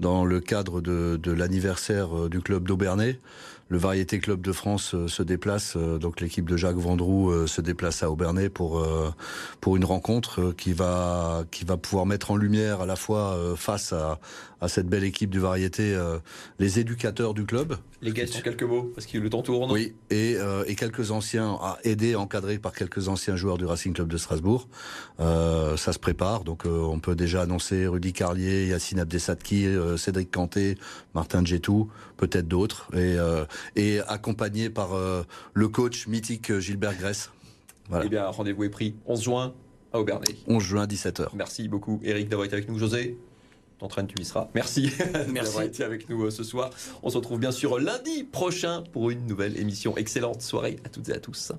dans 0.00 0.24
le 0.24 0.40
cadre 0.40 0.80
de, 0.80 1.18
de 1.22 1.32
l'anniversaire 1.32 2.16
euh, 2.16 2.28
du 2.30 2.40
club 2.40 2.66
d'Aubernay. 2.66 3.18
Le 3.70 3.76
Variété 3.76 4.18
Club 4.18 4.40
de 4.40 4.52
France 4.52 4.94
euh, 4.94 5.08
se 5.08 5.22
déplace, 5.22 5.74
euh, 5.76 5.98
donc 5.98 6.20
l'équipe 6.20 6.48
de 6.48 6.56
Jacques 6.56 6.76
Vendroux 6.76 7.46
se 7.46 7.60
déplace 7.60 8.02
à 8.02 8.10
Aubernay 8.10 8.48
pour 8.48 8.84
pour 9.60 9.76
une 9.76 9.84
rencontre 9.84 10.52
qui 10.56 10.72
va 10.72 11.44
qui 11.50 11.64
va 11.64 11.76
pouvoir 11.76 12.06
mettre 12.06 12.30
en 12.30 12.36
lumière 12.36 12.80
à 12.80 12.86
la 12.86 12.96
fois 12.96 13.36
face 13.56 13.92
à, 13.92 14.18
à 14.60 14.68
cette 14.68 14.86
belle 14.86 15.04
équipe 15.04 15.30
du 15.30 15.38
Variété 15.38 15.96
les 16.58 16.78
éducateurs 16.78 17.34
du 17.34 17.44
club. 17.44 17.76
Les 18.00 18.12
gars, 18.12 18.26
sur 18.26 18.42
quelques 18.42 18.62
mots, 18.62 18.92
parce 18.94 19.06
que 19.06 19.18
le 19.18 19.28
temps 19.28 19.42
tourne. 19.42 19.72
Oui, 19.72 19.94
et, 20.10 20.36
et 20.66 20.74
quelques 20.76 21.10
anciens, 21.10 21.58
aidés, 21.84 22.14
encadrés 22.14 22.58
par 22.58 22.72
quelques 22.72 23.08
anciens 23.08 23.36
joueurs 23.36 23.58
du 23.58 23.64
Racing 23.64 23.92
Club 23.92 24.08
de 24.08 24.16
Strasbourg. 24.16 24.68
ça 25.18 25.92
se 25.92 25.98
prépare, 25.98 26.44
donc 26.44 26.64
on 26.64 27.00
peut 27.00 27.16
déjà 27.16 27.42
annoncer 27.42 27.86
Rudy 27.86 28.12
Carlier, 28.12 28.68
Yacine 28.68 29.00
Abdessatki, 29.00 29.66
Cédric 29.96 30.30
Canté, 30.30 30.76
Martin 31.14 31.44
Djetou, 31.44 31.90
peut-être 32.18 32.46
d'autres, 32.46 32.90
et, 32.92 33.16
euh, 33.16 33.46
et 33.76 34.00
accompagné 34.00 34.68
par 34.68 34.92
euh, 34.92 35.22
le 35.54 35.68
coach 35.68 36.06
mythique 36.06 36.58
Gilbert 36.58 36.96
Grèce. 36.98 37.30
Voilà. 37.88 38.04
Eh 38.04 38.08
bien, 38.10 38.26
rendez-vous 38.26 38.64
est 38.64 38.68
pris 38.68 38.94
11 39.06 39.22
juin 39.22 39.54
à 39.94 40.00
Aubernay. 40.00 40.36
11 40.46 40.62
juin, 40.62 40.86
17h. 40.86 41.28
Merci 41.34 41.68
beaucoup, 41.68 42.00
Eric, 42.04 42.28
d'avoir 42.28 42.44
été 42.44 42.56
avec 42.56 42.68
nous. 42.68 42.78
José 42.78 43.16
T'entraînes, 43.78 44.08
tu 44.08 44.20
y 44.20 44.24
seras. 44.24 44.48
Merci, 44.54 44.90
d'avoir 45.32 45.62
été 45.62 45.84
avec 45.84 46.08
nous 46.08 46.24
euh, 46.24 46.30
ce 46.30 46.42
soir. 46.42 46.70
On 47.02 47.10
se 47.10 47.16
retrouve 47.16 47.38
bien 47.38 47.52
sûr 47.52 47.78
lundi 47.78 48.24
prochain 48.24 48.82
pour 48.92 49.10
une 49.10 49.24
nouvelle 49.26 49.56
émission. 49.56 49.96
Excellente 49.96 50.42
soirée 50.42 50.78
à 50.84 50.88
toutes 50.88 51.08
et 51.08 51.14
à 51.14 51.20
tous. 51.20 51.52